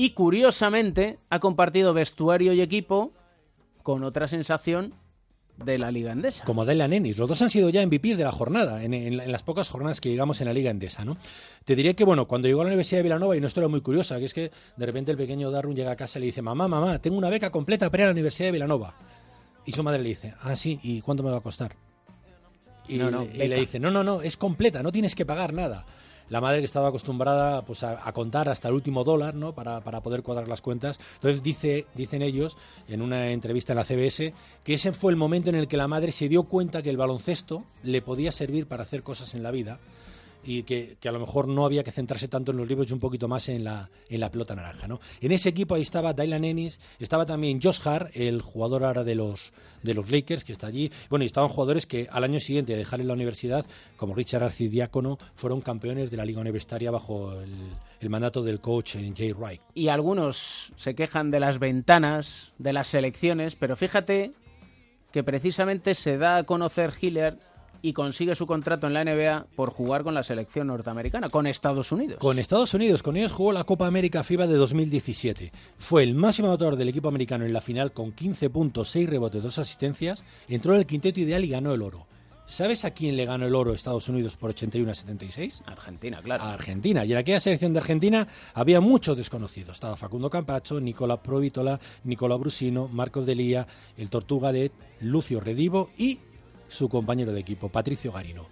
[0.04, 3.12] y curiosamente ha compartido vestuario y equipo
[3.82, 4.94] con otra sensación
[5.62, 6.44] de la Liga Endesa.
[6.44, 7.18] Como Dylan Ennis.
[7.18, 10.00] Los dos han sido ya MVP de la jornada, en, en- en las pocas jornadas
[10.00, 11.18] que llegamos en la Liga Endesa, ¿no?
[11.66, 13.82] Te diré que, bueno, cuando llegó a la Universidad de Villanova, y una historia muy
[13.82, 16.40] curiosa, que es que de repente el pequeño Darwin llega a casa y le dice,
[16.40, 18.94] mamá, mamá, tengo una beca completa para ir a la Universidad de Villanova.
[19.66, 21.76] Y su madre le dice, ah, sí, ¿y cuánto me va a costar?
[22.88, 25.84] Y, No, y le dice, no, no, no, es completa, no tienes que pagar nada.
[26.30, 29.52] La madre que estaba acostumbrada pues, a, contar hasta el último dólar ¿no?
[29.52, 30.98] para, para poder cuadrar las cuentas.
[31.14, 32.56] Entonces dice, dicen ellos
[32.88, 34.32] en una entrevista en la CBS
[34.64, 36.96] que ese fue el momento en el que la madre se dio cuenta que el
[36.96, 39.78] baloncesto le podía servir para hacer cosas en la vida
[40.44, 43.00] y que, a lo mejor no había que centrarse tanto en los libros y un
[43.00, 44.88] poquito más en la, en la pelota naranja.
[44.88, 45.00] ¿no?
[45.20, 49.14] En ese equipo ahí estaba Dylan Ennis, estaba también Josh Hart, el jugador ahora de
[49.14, 50.90] los, de los Lakers, que está allí.
[51.08, 53.66] Bueno, y estaban jugadores que al año siguiente de dejar en la universidad,
[53.96, 59.12] como Richard Arcidiácono, fueron campeones de la liga universitaria bajo el, mandato del coach eh,
[59.16, 59.60] Jay Wright.
[59.74, 64.32] Y algunos se quejan de las ventanas, de las selecciones, pero fíjate
[65.12, 67.38] que precisamente se da a conocer Hiller
[67.82, 71.92] y consigue su contrato en la NBA por jugar con la selección norteamericana, con Estados
[71.92, 72.18] Unidos.
[72.18, 75.52] Con Estados Unidos, con ellos jugó la Copa América FIBA de 2017.
[75.78, 79.42] Fue el máximo anotador del equipo americano en la final con 15 puntos, 6 rebotes,
[79.42, 80.24] 2 asistencias.
[80.48, 82.06] Entró en el quinteto ideal y ganó el oro.
[82.50, 85.62] ¿Sabes a quién le ganó el oro Estados Unidos por 81 a 76?
[85.66, 86.42] Argentina, claro.
[86.42, 87.04] A Argentina.
[87.04, 89.74] Y en aquella selección de Argentina había muchos desconocidos.
[89.74, 96.18] Estaba Facundo Campacho, Nicola Provítola, Nicola Brusino, Marcos Delía, el Tortuga de Lucio Redivo y
[96.70, 98.46] su compañero de equipo, Patricio Garino.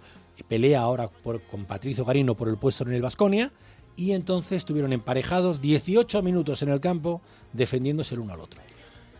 [0.47, 3.51] Pelea ahora por- con Patricio Garino por el puesto en el Vasconia
[3.97, 8.61] y entonces estuvieron emparejados 18 minutos en el campo defendiéndose el uno al otro.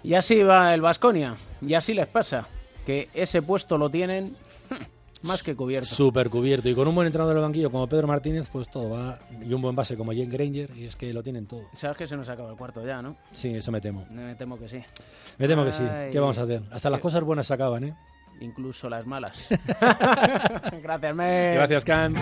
[0.04, 2.48] Y así va el Vasconia, y así les pasa,
[2.86, 4.34] que ese puesto lo tienen
[5.24, 5.90] más que cubierto.
[5.94, 6.70] Súper cubierto.
[6.70, 9.20] Y con un buen entrenador del banquillo como Pedro Martínez, pues todo va.
[9.46, 11.64] Y un buen base como Jane Granger, y es que lo tienen todo.
[11.74, 13.18] Sabes que se nos acaba el cuarto ya, ¿no?
[13.32, 14.08] Sí, eso me temo.
[14.10, 14.80] Me temo que sí.
[15.38, 15.84] Me temo que sí.
[16.10, 16.62] ¿Qué vamos a hacer?
[16.72, 17.96] Hasta las cosas buenas se acaban, ¿eh?
[18.40, 19.48] Incluso las malas.
[20.82, 21.56] Gracias, Mel.
[21.56, 22.16] Gracias, Can.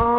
[0.00, 0.18] Oh.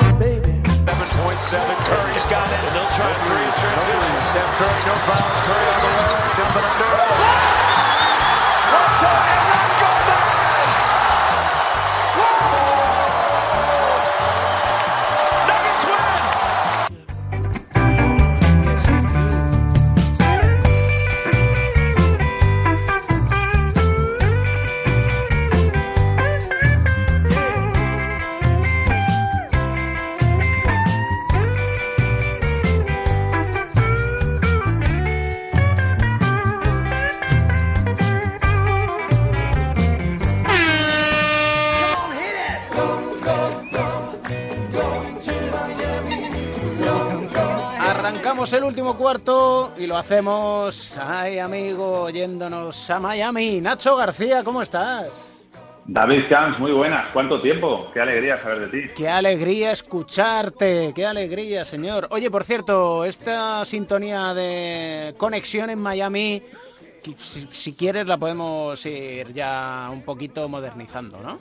[1.40, 1.66] 7.7.
[1.86, 2.62] Curry's got it.
[2.74, 4.22] They'll try three in transition.
[4.22, 5.42] Steph Curry, no fouls.
[5.48, 6.36] Curry on the way.
[6.36, 7.49] Dipping under.
[48.90, 53.62] Último cuarto y lo hacemos, ay amigo, yéndonos a Miami.
[53.62, 55.38] Nacho García, ¿cómo estás?
[55.86, 57.12] David Camps, muy buenas.
[57.12, 57.88] ¿Cuánto tiempo?
[57.94, 58.94] Qué alegría saber de ti.
[58.96, 62.08] Qué alegría escucharte, qué alegría, señor.
[62.10, 66.42] Oye, por cierto, esta sintonía de conexión en Miami,
[67.18, 71.38] si, si quieres la podemos ir ya un poquito modernizando, ¿no?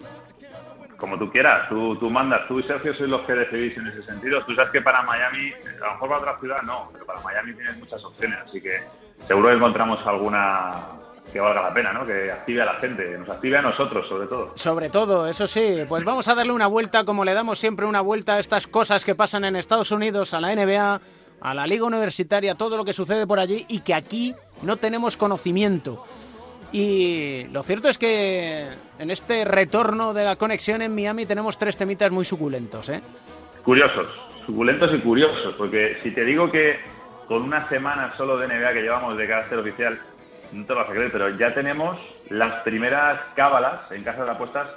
[0.98, 4.44] Como tú quieras, tú, mandas, tú y Sergio sois los que decidís en ese sentido.
[4.44, 7.54] Tú sabes que para Miami, a lo mejor para otra ciudad no, pero para Miami
[7.54, 8.82] tienes muchas opciones, así que
[9.26, 10.98] seguro que encontramos alguna
[11.32, 12.06] que valga la pena, ¿no?
[12.06, 14.52] Que active a la gente, nos active a nosotros sobre todo.
[14.56, 18.00] Sobre todo, eso sí, pues vamos a darle una vuelta como le damos siempre una
[18.00, 21.00] vuelta a estas cosas que pasan en Estados Unidos, a la NBA,
[21.40, 25.16] a la Liga Universitaria, todo lo que sucede por allí y que aquí no tenemos
[25.16, 26.04] conocimiento.
[26.72, 31.76] Y lo cierto es que en este retorno de la conexión en Miami tenemos tres
[31.76, 33.00] temitas muy suculentos, ¿eh?
[33.62, 34.06] Curiosos,
[34.44, 36.78] suculentos y curiosos, porque si te digo que
[37.26, 39.98] con una semana solo de NBA que llevamos de carácter oficial,
[40.52, 41.98] no te vas a creer, pero ya tenemos
[42.30, 44.68] las primeras cábalas en casa de apuestas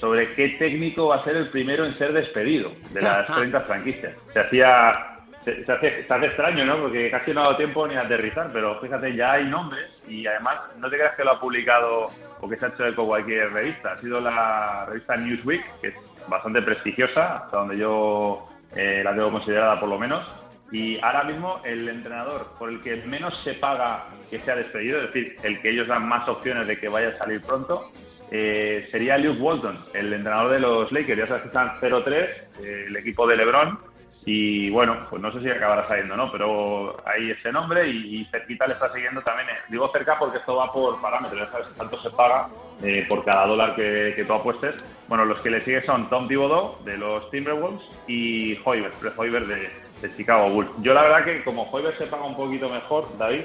[0.00, 4.16] sobre qué técnico va a ser el primero en ser despedido de las 30 franquicias.
[4.32, 5.11] Se hacía
[5.44, 6.80] se, se hace, se hace extraño, ¿no?
[6.82, 10.26] Porque casi no ha dado tiempo ni a aterrizar, pero fíjate, ya hay nombres y
[10.26, 13.52] además no te creas que lo ha publicado o que se ha hecho eco cualquier
[13.52, 13.92] revista.
[13.92, 15.94] Ha sido la revista Newsweek, que es
[16.28, 20.24] bastante prestigiosa, hasta donde yo eh, la tengo considerada por lo menos,
[20.70, 25.12] Y ahora mismo el entrenador por el que menos se paga que sea despedido, es
[25.12, 27.92] decir, el que ellos dan más opciones de que vaya a salir pronto,
[28.30, 31.18] eh, sería Luke Walton, el entrenador de los Lakers.
[31.18, 32.14] Ya sabes que están 0-3,
[32.62, 33.78] eh, el equipo de LeBron.
[34.24, 36.30] Y bueno, pues no sé si acabará saliendo, ¿no?
[36.30, 39.48] Pero hay ese nombre y, cerquita le está siguiendo también.
[39.48, 42.48] eh, digo cerca porque esto va por parámetros, sabes cuánto se paga
[42.82, 44.84] eh, por cada dólar que, que tú apuestes.
[45.08, 49.70] Bueno, los que le siguen son Tom Thibodeau de los Timberwolves y Hoiberg, Hoiberg de,
[50.02, 50.70] de Chicago Bulls.
[50.82, 53.44] Yo la verdad que como Hoiberg se paga un poquito mejor, David,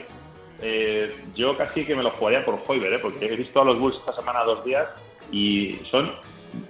[0.61, 2.99] eh, yo casi que me lo jugaría por Hoiberg, ¿eh?
[2.99, 4.87] porque he visto a los Bulls esta semana dos días
[5.31, 6.11] y son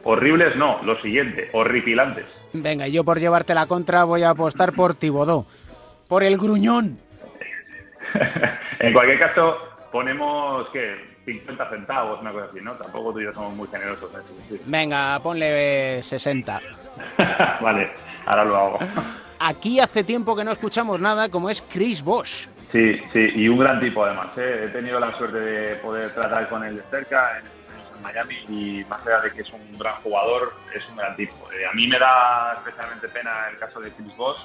[0.04, 2.26] horribles, no, lo siguiente, horripilantes.
[2.54, 5.46] Venga, y yo por llevarte la contra voy a apostar por Tibodó.
[6.08, 7.00] Por el gruñón.
[8.80, 9.58] En cualquier caso,
[9.92, 12.74] ponemos que 50 centavos, una cosa así, ¿no?
[12.74, 14.14] Tampoco tú y yo somos muy generosos.
[14.14, 14.20] ¿eh?
[14.50, 14.62] Sí.
[14.66, 16.62] Venga, ponle 60.
[17.62, 17.90] vale,
[18.26, 18.80] ahora lo hago.
[19.40, 22.48] Aquí hace tiempo que no escuchamos nada, como es Chris Bosch.
[22.72, 24.28] Sí, sí, y un gran tipo además.
[24.38, 24.66] ¿eh?
[24.66, 27.57] He tenido la suerte de poder tratar con él de cerca en
[28.08, 31.36] Miami y más allá de que es un gran jugador, es un gran tipo.
[31.52, 34.40] Eh, a mí me da especialmente pena el caso de Chris Bosh.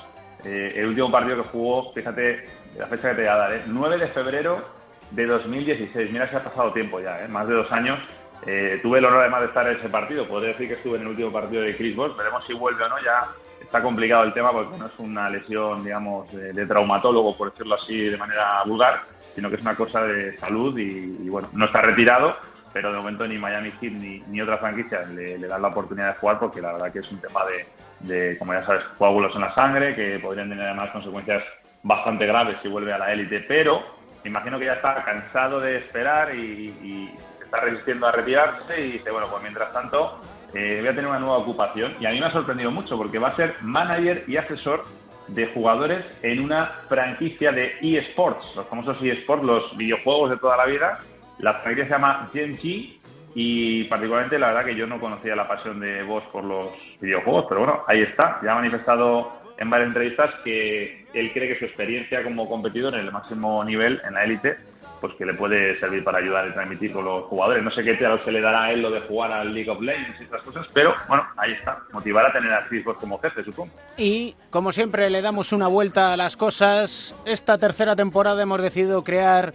[0.45, 3.63] Eh, el último partido que jugó, fíjate la fecha que te voy a dar, ¿eh?
[3.67, 4.65] 9 de febrero
[5.11, 6.11] de 2016.
[6.11, 7.29] Mira si ha pasado tiempo ya, ¿eh?
[7.29, 7.99] más de dos años.
[8.45, 10.27] Eh, tuve el honor además de estar en ese partido.
[10.27, 12.17] Podría decir que estuve en el último partido de Chris Bosh.
[12.17, 12.97] Veremos si vuelve o no.
[13.05, 13.29] Ya
[13.61, 17.77] está complicado el tema porque no es una lesión, digamos, de, de traumatólogo, por decirlo
[17.77, 19.03] así de manera vulgar,
[19.35, 22.37] sino que es una cosa de salud y, y, bueno, no está retirado,
[22.73, 26.15] pero de momento ni Miami Heat ni, ni otra franquicia le, le dan la oportunidad
[26.15, 27.67] de jugar porque la verdad que es un tema de,
[28.09, 31.43] de, como ya sabes, coágulos en la sangre que podrían tener además consecuencias
[31.83, 33.83] bastante graves si vuelve a la élite, pero
[34.23, 38.93] me imagino que ya está cansado de esperar y, y está resistiendo a retirarse y
[38.93, 40.21] dice, bueno, pues mientras tanto
[40.55, 43.19] eh, voy a tener una nueva ocupación y a mí me ha sorprendido mucho porque
[43.19, 44.83] va a ser manager y asesor
[45.29, 50.67] de jugadores en una franquicia de eSports, los famosos eSports, los videojuegos de toda la
[50.67, 51.01] vida.
[51.39, 53.01] La franquicia se llama Genji
[53.35, 56.69] y particularmente la verdad que yo no conocía la pasión de Bosch por los
[57.01, 58.41] videojuegos, pero bueno, ahí está.
[58.45, 63.01] Ya ha manifestado en varias entrevistas que él cree que su experiencia como competidor en
[63.01, 64.57] el máximo nivel, en la élite,
[65.01, 67.63] pues que le puede servir para ayudar y transmitir con los jugadores.
[67.63, 69.81] No sé qué tal se le dará a él lo de jugar al League of
[69.81, 71.81] Legends y otras cosas, pero bueno, ahí está.
[71.93, 73.73] Motivar a tener a Chris Bosh como jefe, supongo.
[73.97, 79.03] Y como siempre le damos una vuelta a las cosas, esta tercera temporada hemos decidido
[79.03, 79.55] crear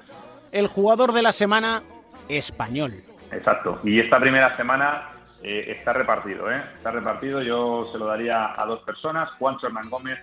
[0.52, 1.84] el jugador de la semana
[2.30, 2.94] español.
[3.32, 3.80] Exacto.
[3.84, 5.10] Y esta primera semana
[5.44, 6.62] eh, está repartido, ¿eh?
[6.76, 7.42] Está repartido.
[7.42, 10.20] Yo se lo daría a dos personas, Juancho Hernán Gómez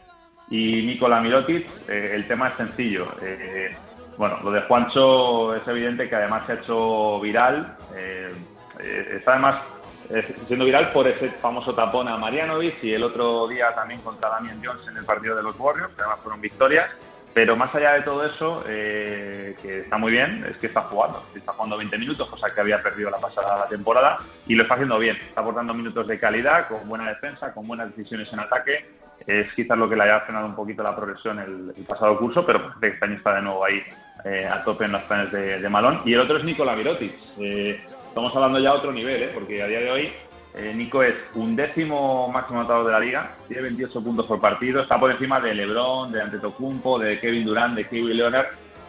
[0.51, 1.67] y Nicola Mirotic.
[1.89, 3.09] Eh, el tema es sencillo.
[3.23, 3.77] Eh,
[4.17, 7.77] bueno, lo de Juancho es evidente que además se ha hecho viral.
[7.95, 8.33] Eh,
[8.81, 9.63] eh, está además
[10.11, 14.29] eh, siendo viral por ese famoso tapón a Marianovic y el otro día también contra
[14.29, 16.91] Damian Jones en el partido de los Warriors, que además fueron victorias.
[17.35, 21.21] Pero más allá de todo eso, eh, que está muy bien, es que está jugando.
[21.35, 25.01] Está jugando 20 minutos, cosa que había perdido la pasada temporada, y lo está haciendo
[25.01, 25.17] bien.
[25.17, 28.89] Está aportando minutos de calidad, con buena defensa, con buenas decisiones en ataque.
[29.27, 32.69] Es quizás lo que le haya frenado un poquito la progresión el, pasado curso, pero
[32.69, 33.83] parece este año está de nuevo ahí
[34.25, 36.03] eh, a tope en los planes de, de Malón.
[36.05, 37.15] Y el otro es Nikola Mirotic.
[37.39, 39.31] Eh, estamos hablando ya a otro nivel, ¿eh?
[39.35, 40.13] porque a día de hoy
[40.55, 44.83] eh, Nico es un décimo máximo anotador de la liga, tiene 28 puntos por partido,
[44.83, 48.47] está por encima de LeBron, de Antetokounmpo, de Kevin Durant, de Kevin Leonard.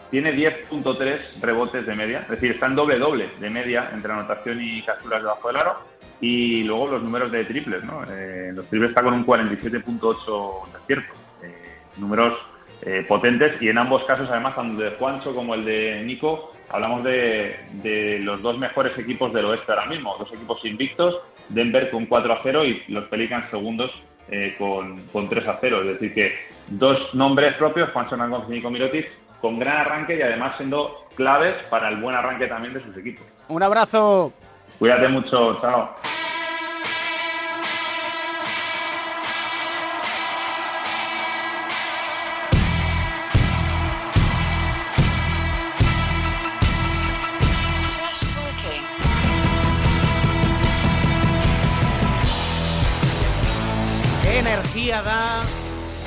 [0.08, 4.80] Tiene 10.3 rebotes de media, es decir, está en doble-doble de media entre anotación y
[4.82, 5.76] capturas debajo del aro.
[6.20, 8.04] Y luego los números de triples, ¿no?
[8.08, 11.14] Eh, los triples está con un 47.8 de acierto.
[11.42, 12.38] Eh, números
[12.82, 17.04] eh, potentes y en ambos casos, además, tanto de Juancho como el de Nico, hablamos
[17.04, 21.18] de, de, los dos mejores equipos del oeste ahora mismo, dos equipos invictos,
[21.48, 23.90] Denver con 4 a 0 y los Pelicans segundos
[24.28, 25.82] eh, con, con, 3 a 0.
[25.82, 26.34] Es decir, que
[26.68, 29.08] dos nombres propios, Juancho Hernán y Nico Mirotic,
[29.40, 33.24] con gran arranque y además siendo claves para el buen arranque también de sus equipos.
[33.48, 34.32] Un abrazo.
[34.78, 35.96] Cuídate mucho, chao.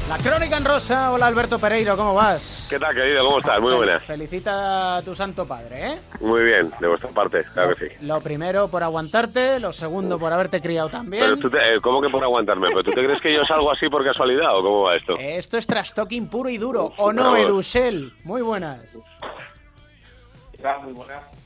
[0.09, 1.11] La crónica en rosa?
[1.11, 2.65] Hola Alberto Pereiro, ¿cómo vas?
[2.67, 3.23] ¿Qué tal, querido?
[3.23, 3.61] ¿Cómo estás?
[3.61, 3.99] Muy buena.
[3.99, 5.99] Felicita a tu santo padre, ¿eh?
[6.19, 7.95] Muy bien, de vuestra parte, claro que sí.
[8.01, 11.25] Lo primero por aguantarte, lo segundo por haberte criado también.
[11.25, 12.69] Pero tú te, eh, ¿Cómo que por aguantarme?
[12.69, 15.15] ¿Pero tú te crees que yo salgo así por casualidad o cómo va esto?
[15.19, 18.11] Esto es trash talking puro y duro, ¿o no, Edusel?
[18.23, 18.97] Muy buenas.
[20.83, 21.38] Muy buenas.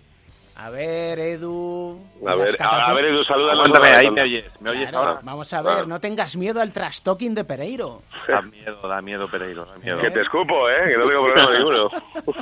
[0.64, 2.00] A ver, Edu.
[2.26, 3.52] A ver, a ver, Edu, saluda.
[3.52, 4.46] Aguántame, ahí me oyes.
[4.62, 5.20] ¿Me oyes Claro, ahora?
[5.24, 5.86] Vamos a ver, Ah.
[5.86, 8.02] no tengas miedo al trastoking de Pereiro.
[8.30, 10.00] Da miedo, da miedo, Pereiro, da miedo.
[10.00, 10.92] Que te escupo, ¿eh?
[10.92, 11.90] Que no tengo problema ninguno.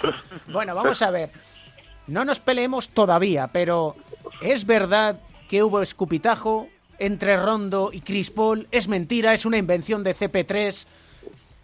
[0.47, 1.29] Bueno, vamos a ver.
[2.07, 3.95] No nos peleemos todavía, pero
[4.41, 5.19] ¿es verdad
[5.49, 6.67] que hubo escupitajo
[6.99, 8.67] entre Rondo y Chris Paul?
[8.71, 9.33] ¿Es mentira?
[9.33, 10.85] ¿Es una invención de CP3?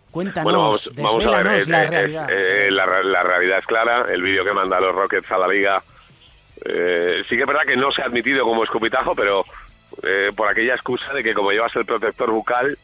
[0.10, 1.28] Cuéntanos, Bueno, vamos, vamos a ver.
[1.28, 2.28] desvélanos es- la es- realidad.
[2.32, 4.06] eh, la, ra- la realidad es clara.
[4.12, 5.84] El vídeo que manda los Rockets a la liga.
[6.70, 9.46] Eh, sí que es verdad que no se ha admitido como escupitajo, pero
[10.04, 12.78] eh, por aquella excusa de que como llevas el protector bucal,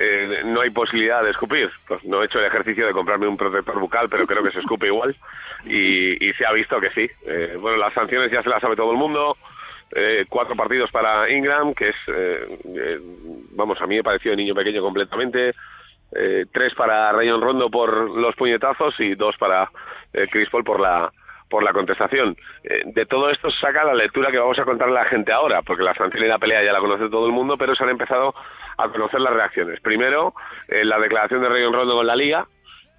[0.00, 1.68] eh, no hay posibilidad de escupir.
[1.86, 4.60] Pues no he hecho el ejercicio de comprarme un protector bucal, pero creo que se
[4.60, 5.16] escupe igual.
[5.64, 7.10] Y, y se ha visto que sí.
[7.26, 9.36] Eh, bueno, las sanciones ya se las sabe todo el mundo.
[9.94, 11.96] Eh, cuatro partidos para Ingram, que es,
[13.52, 15.54] vamos, a mí me pareció de niño pequeño completamente.
[16.52, 19.70] Tres para Rayon Rondo por los puñetazos y dos para
[20.30, 21.10] Chris Paul por la
[21.48, 22.36] por la contestación.
[22.64, 25.62] Eh, de todo esto saca la lectura que vamos a contarle a la gente ahora,
[25.62, 27.90] porque la sanción y la pelea ya la conoce todo el mundo, pero se han
[27.90, 28.34] empezado
[28.76, 29.80] a conocer las reacciones.
[29.80, 30.34] Primero,
[30.68, 32.46] eh, la declaración de Rayon Rondo con la Liga,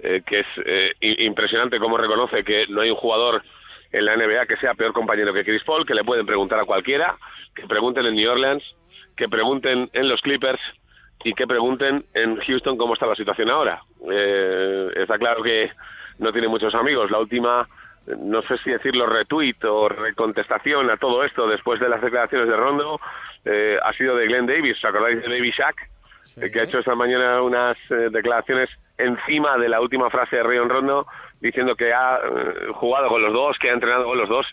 [0.02, 3.44] eh, que es eh, impresionante cómo reconoce que no hay un jugador
[3.92, 6.66] en la NBA que sea peor compañero que Chris Paul, que le pueden preguntar a
[6.66, 7.18] cualquiera,
[7.54, 8.64] que pregunten en New Orleans,
[9.18, 10.62] que pregunten en los Clippers
[11.24, 13.82] y que pregunten en Houston cómo está la situación ahora.
[14.10, 15.70] Eh, está claro que
[16.20, 17.12] no tiene muchos amigos.
[17.12, 17.68] La última,
[18.18, 22.56] no sé si decirlo retweet o recontestación a todo esto después de las declaraciones de
[22.56, 23.00] Rondo,
[23.46, 24.78] eh, ha sido de Glenn Davis.
[24.78, 25.76] ¿Os acordáis de Baby Shaq?
[26.38, 30.44] Eh, que ha hecho esta mañana unas eh, declaraciones encima de la última frase de
[30.44, 31.08] Rayon Rondo
[31.42, 34.46] diciendo que ha eh, jugado con los dos, que ha entrenado con los dos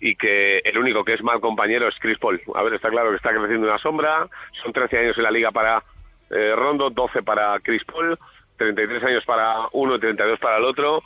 [0.00, 2.40] y que el único que es mal compañero es Chris Paul.
[2.54, 4.26] A ver, está claro que está creciendo una sombra,
[4.62, 5.82] son 13 años en la liga para
[6.30, 8.18] eh, Rondo, 12 para Chris Paul,
[8.58, 11.02] 33 años para uno y 32 para el otro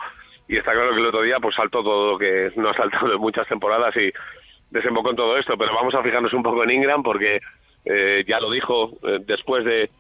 [0.49, 3.13] y está claro que el otro día pues saltó todo lo que no ha saltado
[3.13, 4.11] en muchas temporadas y
[4.71, 7.41] desembocó en todo esto, pero vamos a fijarnos un poco en Ingram porque
[7.85, 9.91] eh, ya lo dijo eh, después de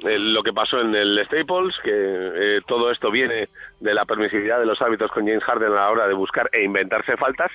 [0.00, 3.48] eh, lo que pasó en el Staples, que eh, todo esto viene
[3.80, 6.62] de la permisividad de los hábitos con James Harden a la hora de buscar e
[6.62, 7.50] inventarse faltas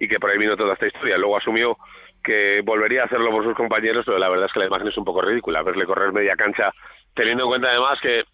[0.00, 1.16] y que por ahí vino toda esta historia.
[1.18, 1.76] Luego asumió
[2.24, 4.96] que volvería a hacerlo por sus compañeros, pero la verdad es que la imagen es
[4.96, 6.72] un poco ridícula, verle correr media cancha,
[7.14, 8.24] teniendo en cuenta además que,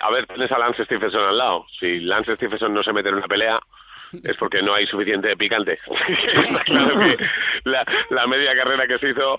[0.00, 1.66] a ver, tienes a Lance Stephenson al lado.
[1.78, 3.58] Si Lance Stephenson no se mete en una pelea,
[4.24, 5.78] es porque no hay suficiente picante.
[6.66, 7.16] Claro que
[7.64, 9.38] la, la media carrera que se hizo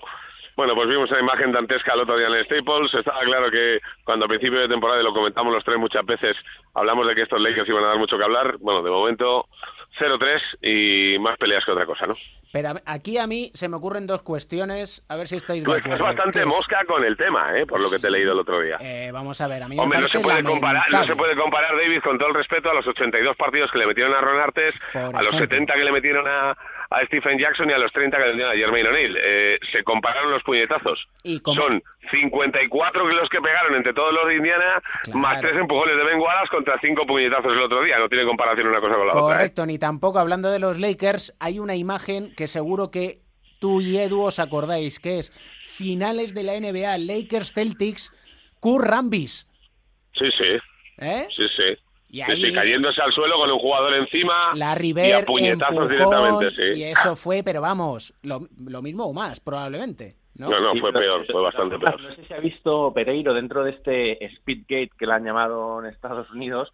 [0.56, 2.92] bueno, pues vimos una imagen dantesca el otro día en el Staples.
[2.92, 6.36] Estaba claro que cuando a principio de temporada, y lo comentamos los tres muchas veces,
[6.74, 8.58] hablamos de que estos Lakers iban a dar mucho que hablar.
[8.58, 9.46] Bueno, de momento
[9.98, 12.14] 0-3 y más peleas que otra cosa, ¿no?
[12.52, 15.84] Pero aquí a mí se me ocurren dos cuestiones, a ver si estáis de estás
[15.84, 16.04] acuerdo.
[16.04, 17.64] bastante mosca con el tema, ¿eh?
[17.64, 18.76] Por lo que te he leído el otro día.
[18.80, 21.14] Eh, vamos a ver, a mí me Hombre, no parece se puede comparar, no se
[21.14, 24.20] puede comparar, David, con todo el respeto a los 82 partidos que le metieron a
[24.20, 25.38] Ron Artes, a los ejemplo.
[25.38, 26.56] 70 que le metieron a,
[26.90, 29.16] a Stephen Jackson y a los 30 que le metieron a Jermaine O'Neal.
[29.22, 30.98] Eh, se compararon los puñetazos.
[31.22, 31.80] Y Son
[32.10, 34.82] 54 los que pegaron entre todos los de Indiana,
[35.14, 37.98] más tres empujones de Ben Wallace contra cinco puñetazos el otro día.
[37.98, 39.20] No tiene comparación una cosa con la otra.
[39.20, 39.38] ¿eh?
[39.38, 43.20] Correcto, ni tampoco hablando de los Lakers, hay una imagen que seguro que
[43.60, 45.30] tú y Edu os acordáis, que es
[45.64, 48.12] finales de la NBA, Lakers Celtics,
[48.58, 49.46] Kurt Rambis.
[50.14, 50.58] Sí, sí.
[50.98, 51.26] ¿Eh?
[51.36, 51.78] Sí, sí.
[52.10, 55.90] Y ahí- sí, cayéndose al suelo con un jugador encima La y a River, puñetazos
[55.90, 56.80] directamente, sí.
[56.80, 60.14] y eso fue, pero vamos, lo, lo mismo o más, probablemente.
[60.36, 60.48] ¿no?
[60.48, 62.00] No, no, Sí, fue peor, fue bastante peor.
[62.00, 65.86] No sé si ha visto Pereiro dentro de este Speedgate que le han llamado en
[65.86, 66.70] Estados Unidos.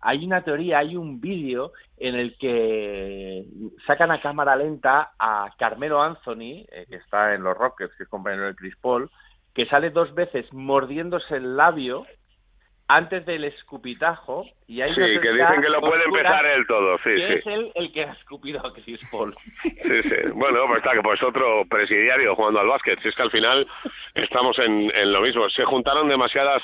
[0.00, 3.44] Hay una teoría, hay un vídeo en el que
[3.86, 8.08] sacan a cámara lenta a Carmelo Anthony, eh, que está en los Rockets, que es
[8.08, 9.10] compañero de Chris Paul,
[9.52, 12.06] que sale dos veces mordiéndose el labio
[12.88, 17.10] antes del escupitajo y hay Sí, que dicen que lo puede empezar él todo, sí,
[17.10, 17.32] que sí.
[17.34, 19.36] es él el que ha escupido a Chris Paul.
[19.62, 20.30] Sí, sí.
[20.32, 22.98] Bueno, pues está que pues otro presidiario jugando al básquet.
[23.02, 23.66] Si es que al final
[24.14, 25.48] estamos en, en lo mismo.
[25.50, 26.62] Se juntaron demasiadas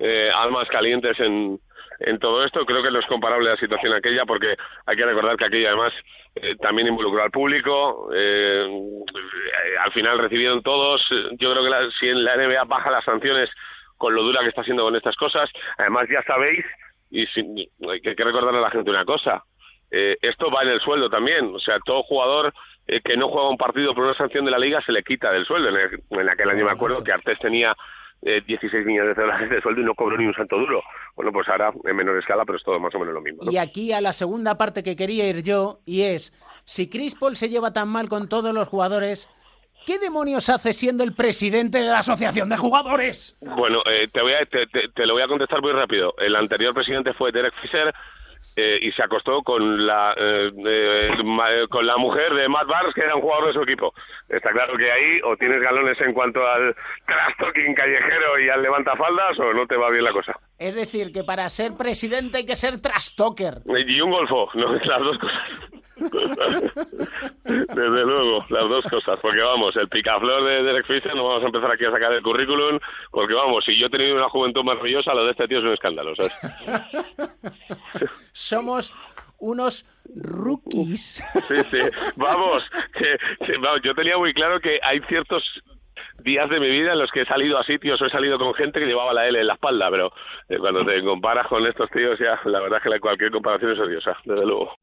[0.00, 1.58] eh, almas calientes en,
[2.00, 2.66] en todo esto.
[2.66, 4.56] Creo que no es comparable a la situación aquella porque
[4.86, 5.92] hay que recordar que aquella además
[6.34, 8.10] eh, también involucró al público.
[8.12, 11.00] eh, eh, al final recibieron todos.
[11.38, 13.48] Yo creo que la- si en la NBA baja las sanciones
[14.00, 16.64] con lo dura que está siendo con estas cosas, además ya sabéis,
[17.10, 19.44] y sin- hay que recordarle a la gente una cosa,
[19.90, 21.54] eh, esto va en el sueldo también.
[21.54, 22.54] O sea, todo jugador
[22.86, 25.30] eh, que no juega un partido por una sanción de la liga se le quita
[25.30, 25.68] del sueldo.
[25.68, 27.74] En, el- en aquel año me acuerdo que Artés tenía
[28.22, 30.82] eh, 16 millones de dólares de sueldo y no cobró ni un santo duro.
[31.16, 33.42] Bueno, pues ahora en menor escala, pero es todo más o menos lo mismo.
[33.50, 36.32] Y aquí a la segunda parte que quería ir yo, y es,
[36.64, 39.28] si Chris Paul se lleva tan mal con todos los jugadores,
[39.86, 43.36] ¿qué demonios hace siendo el presidente de la Asociación de Jugadores?
[43.40, 46.14] Bueno, eh, te, voy a, te, te- te lo voy a contestar muy rápido.
[46.18, 47.92] El anterior presidente fue Derek Fisher,
[48.56, 50.50] eh, y se acostó con la eh,
[51.24, 53.94] ma- con la mujer de Matt Barnes, que era un jugador de su equipo.
[54.28, 56.74] Está claro que ahí o tienes galones en cuanto al
[57.06, 60.32] trash talking callejero y al levantafaldas o no te va bien la cosa.
[60.58, 63.58] Es decir, que para ser presidente hay que ser trastoker.
[63.86, 65.40] Y un golfo, no, las dos cosas.
[67.44, 71.46] Desde luego, las dos cosas, porque vamos, el picaflor de Derek Fisher, no vamos a
[71.46, 72.78] empezar aquí a sacar el currículum,
[73.10, 75.72] porque vamos, si yo he tenido una juventud maravillosa, lo de este tío es un
[75.72, 76.40] escándalo, ¿sabes?
[78.32, 78.94] Somos
[79.38, 79.84] unos
[80.14, 81.22] rookies.
[81.48, 81.78] Sí, sí,
[82.16, 82.62] vamos,
[82.96, 85.42] que, que, vamos, yo tenía muy claro que hay ciertos
[86.22, 88.52] días de mi vida en los que he salido a sitios o he salido con
[88.54, 90.12] gente que llevaba la L en la espalda, pero
[90.48, 93.72] eh, cuando te comparas con estos tíos ya, la verdad es que la- cualquier comparación
[93.72, 94.74] es odiosa, desde luego.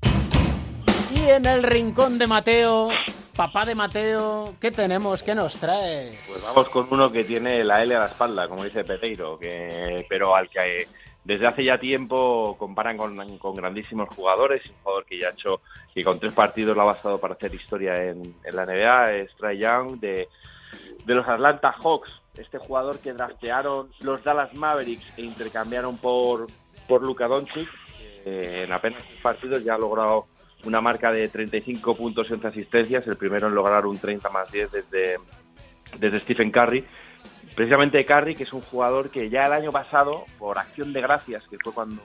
[1.09, 2.89] Y en el rincón de Mateo,
[3.35, 5.23] papá de Mateo, ¿qué tenemos?
[5.23, 6.27] ¿Qué nos traes?
[6.27, 10.05] Pues vamos con uno que tiene la L a la espalda, como dice Peteiro, que,
[10.09, 10.87] pero al que
[11.23, 15.61] desde hace ya tiempo comparan con, con grandísimos jugadores, un jugador que ya ha hecho,
[15.93, 19.35] que con tres partidos lo ha bastado para hacer historia en, en la NBA, es
[19.35, 20.27] Trae Young de,
[21.05, 26.47] de los Atlanta Hawks, este jugador que draftearon los Dallas Mavericks e intercambiaron por,
[26.87, 27.69] por Luka Doncic,
[28.25, 30.27] en apenas tres partidos ya ha logrado
[30.65, 34.51] una marca de 35 puntos y 11 asistencias, el primero en lograr un 30 más
[34.51, 35.17] 10 desde,
[35.99, 36.83] desde Stephen Curry.
[37.55, 41.43] Precisamente Curry, que es un jugador que ya el año pasado, por acción de gracias,
[41.49, 42.01] que fue cuando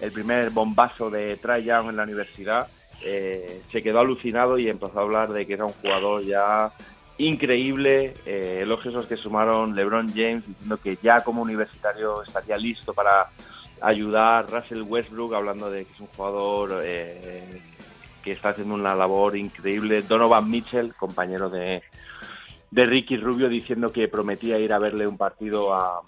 [0.00, 2.68] el primer bombazo de Trae Young en la universidad,
[3.04, 6.72] eh, se quedó alucinado y empezó a hablar de que era un jugador ya
[7.18, 13.28] increíble, eh, elogios que sumaron LeBron James diciendo que ya como universitario estaría listo para
[13.80, 17.60] ayudar, Russell Westbrook hablando de que es un jugador eh,
[18.30, 21.82] está haciendo una labor increíble, Donovan Mitchell, compañero de,
[22.70, 26.02] de Ricky Rubio, diciendo que prometía ir a verle un partido a,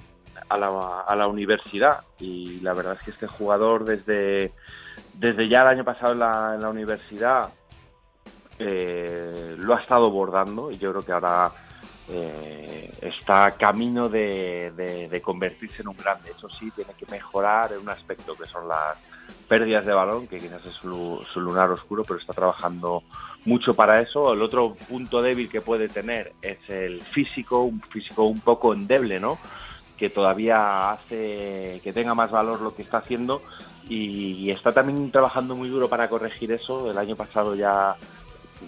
[0.48, 2.00] a la, a la universidad.
[2.18, 4.52] Y la verdad es que este jugador desde,
[5.14, 7.50] desde ya el año pasado en la, en la universidad
[8.58, 10.70] eh, lo ha estado bordando.
[10.70, 11.50] Y yo creo que ahora
[12.12, 16.30] eh, está camino de, de- de convertirse en un grande.
[16.36, 18.98] Eso sí, tiene que mejorar en un aspecto que son las
[19.48, 23.02] pérdidas de balón, que quizás es su, su lunar oscuro, pero está trabajando
[23.44, 24.32] mucho para eso.
[24.32, 29.18] El otro punto débil que puede tener es el físico, un físico un poco endeble,
[29.20, 29.38] ¿no?
[29.96, 33.42] que todavía hace que tenga más valor lo que está haciendo
[33.86, 36.90] y, y está también trabajando muy duro para corregir eso.
[36.90, 37.96] El año pasado ya,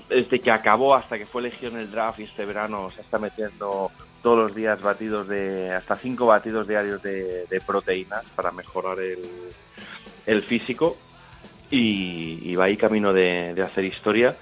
[0.08, 3.18] desde que acabó hasta que fue elegido en el draft y este verano se está
[3.18, 3.90] metiendo
[4.22, 9.20] todos los días batidos de hasta cinco batidos diarios de, de proteínas para mejorar el,
[10.26, 10.96] el físico
[11.70, 14.36] y, y va ahí camino de, de hacer historia.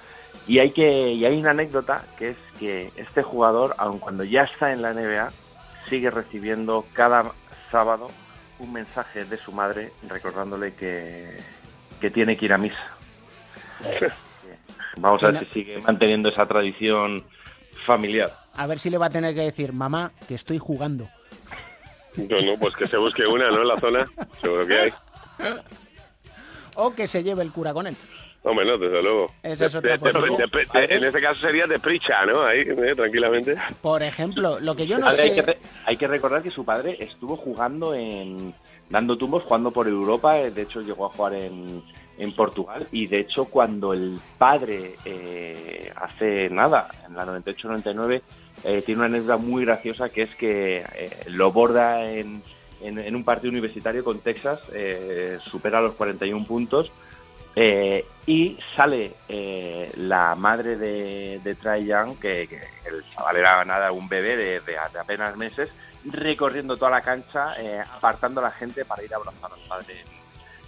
[0.47, 4.43] Y hay que y hay una anécdota que es que este jugador, aun cuando ya
[4.43, 5.31] está en la NBA,
[5.87, 7.31] sigue recibiendo cada
[7.71, 8.07] sábado
[8.59, 11.37] un mensaje de su madre recordándole que,
[11.99, 12.95] que tiene que ir a misa.
[14.97, 17.23] Vamos a ver si sigue manteniendo esa tradición
[17.85, 18.31] familiar.
[18.55, 21.07] A ver si le va a tener que decir, mamá, que estoy jugando.
[22.15, 23.61] No, no, pues que se busque una, ¿no?
[23.61, 24.05] En la zona,
[24.41, 24.93] seguro que hay.
[26.75, 27.97] O que se lleve el cura con él.
[28.43, 29.31] Hombre, no, desde luego.
[29.43, 30.49] Esa es otra De- de- posibilidad.
[30.49, 32.41] de- de- en este caso sería de pricha, ¿no?
[32.41, 33.55] Ahí, eh, tranquilamente.
[33.81, 35.57] Por ejemplo, lo que yo no Padre, hay, que sé...
[35.85, 38.53] hay que recordar que su padre estuvo jugando en.
[38.89, 40.39] dando tumbos, jugando por Europa.
[40.39, 41.83] eh, De hecho, llegó a jugar en,
[42.17, 42.87] en Portugal.
[42.91, 48.21] Y de hecho, cuando el padre eh, hace nada, en la 98-99,
[48.63, 52.41] eh, tiene una anécdota muy graciosa que es que eh, lo borda en,
[52.81, 56.91] en, en un partido universitario con Texas, eh, supera los 41 puntos.
[57.55, 63.91] Eh, y sale eh, la madre de, de Trae Young, que, el chaval era nada,
[63.91, 65.69] un bebé de, de- de apenas meses,
[66.05, 70.01] recorriendo toda la cancha, eh, apartando a la gente para ir a abrazar al padre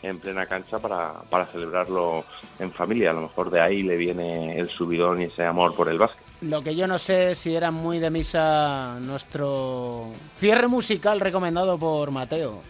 [0.02, 2.26] en, en plena cancha para, para celebrarlo
[2.60, 3.12] en familia.
[3.12, 6.22] A lo mejor de ahí le viene el subidón y ese amor por el básquet.
[6.42, 12.12] Lo que yo no sé si era muy de misa nuestro cierre musical recomendado por
[12.12, 12.62] Mateo.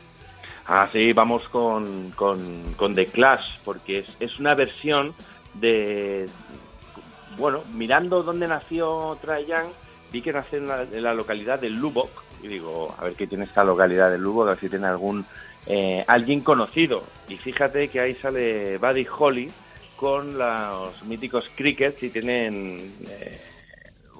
[0.65, 5.13] Ah, sí, vamos con, con, con The Clash, porque es, es una versión
[5.55, 6.27] de...
[7.37, 9.45] Bueno, mirando dónde nació Trae
[10.11, 13.27] vi que nació en la, en la localidad de Lubbock, y digo, a ver qué
[13.27, 15.25] tiene esta localidad de Lubbock, a ver si tiene algún...
[15.65, 17.03] eh, alguien conocido.
[17.27, 19.51] Y fíjate que ahí sale Buddy Holly
[19.95, 23.41] con los míticos Crickets y tienen eh,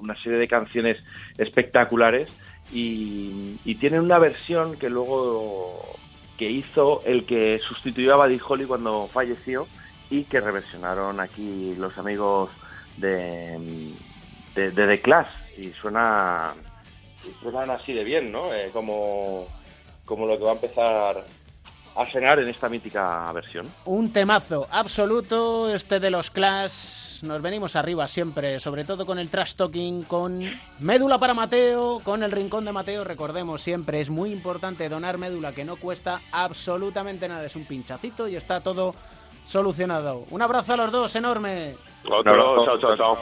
[0.00, 1.02] una serie de canciones
[1.38, 2.30] espectaculares
[2.72, 5.94] y tienen una versión que luego
[6.38, 9.66] que hizo el que sustituyó a Buddy Holly cuando falleció
[10.10, 12.50] y que reversionaron aquí los amigos
[12.96, 13.92] de,
[14.54, 15.28] de, de The Clash
[15.58, 16.54] y suena
[17.26, 18.52] y suenan así de bien, ¿no?
[18.52, 19.46] Eh, como,
[20.04, 21.24] como lo que va a empezar
[21.96, 23.70] a cenar en esta mítica versión.
[23.84, 27.03] Un temazo absoluto este de los Clash.
[27.24, 30.42] Nos venimos arriba siempre, sobre todo con el trash talking, con
[30.80, 33.02] médula para Mateo, con el rincón de Mateo.
[33.02, 37.46] Recordemos siempre, es muy importante donar médula que no cuesta absolutamente nada.
[37.46, 38.94] Es un pinchacito y está todo
[39.46, 40.26] solucionado.
[40.30, 41.76] Un abrazo a los dos, enorme.
[42.04, 43.18] Otro, chao, chao, chao.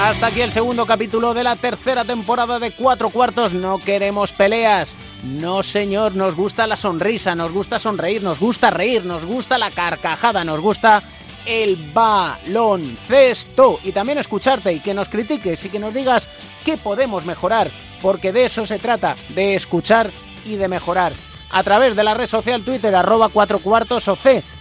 [0.00, 3.52] Hasta aquí el segundo capítulo de la tercera temporada de Cuatro Cuartos.
[3.52, 4.94] No queremos peleas.
[5.24, 9.72] No, señor, nos gusta la sonrisa, nos gusta sonreír, nos gusta reír, nos gusta la
[9.72, 11.02] carcajada, nos gusta
[11.44, 13.80] el baloncesto.
[13.82, 16.28] Y también escucharte y que nos critiques y que nos digas
[16.64, 17.68] qué podemos mejorar,
[18.00, 20.12] porque de eso se trata, de escuchar
[20.46, 21.12] y de mejorar.
[21.50, 24.16] A través de la red social Twitter, arroba cuatro cuartos o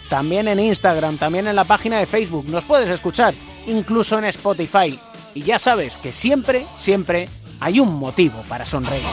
[0.09, 2.45] también en Instagram, también en la página de Facebook.
[2.47, 3.35] Nos puedes escuchar,
[3.67, 4.97] incluso en Spotify.
[5.37, 7.29] Y ya sabes que siempre, siempre
[7.59, 9.05] hay un motivo para sonreír.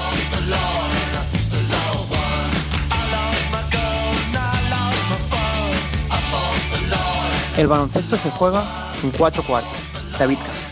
[7.58, 8.64] El baloncesto se juega
[9.02, 9.70] en cuatro cuartos.
[10.18, 10.63] David Castro.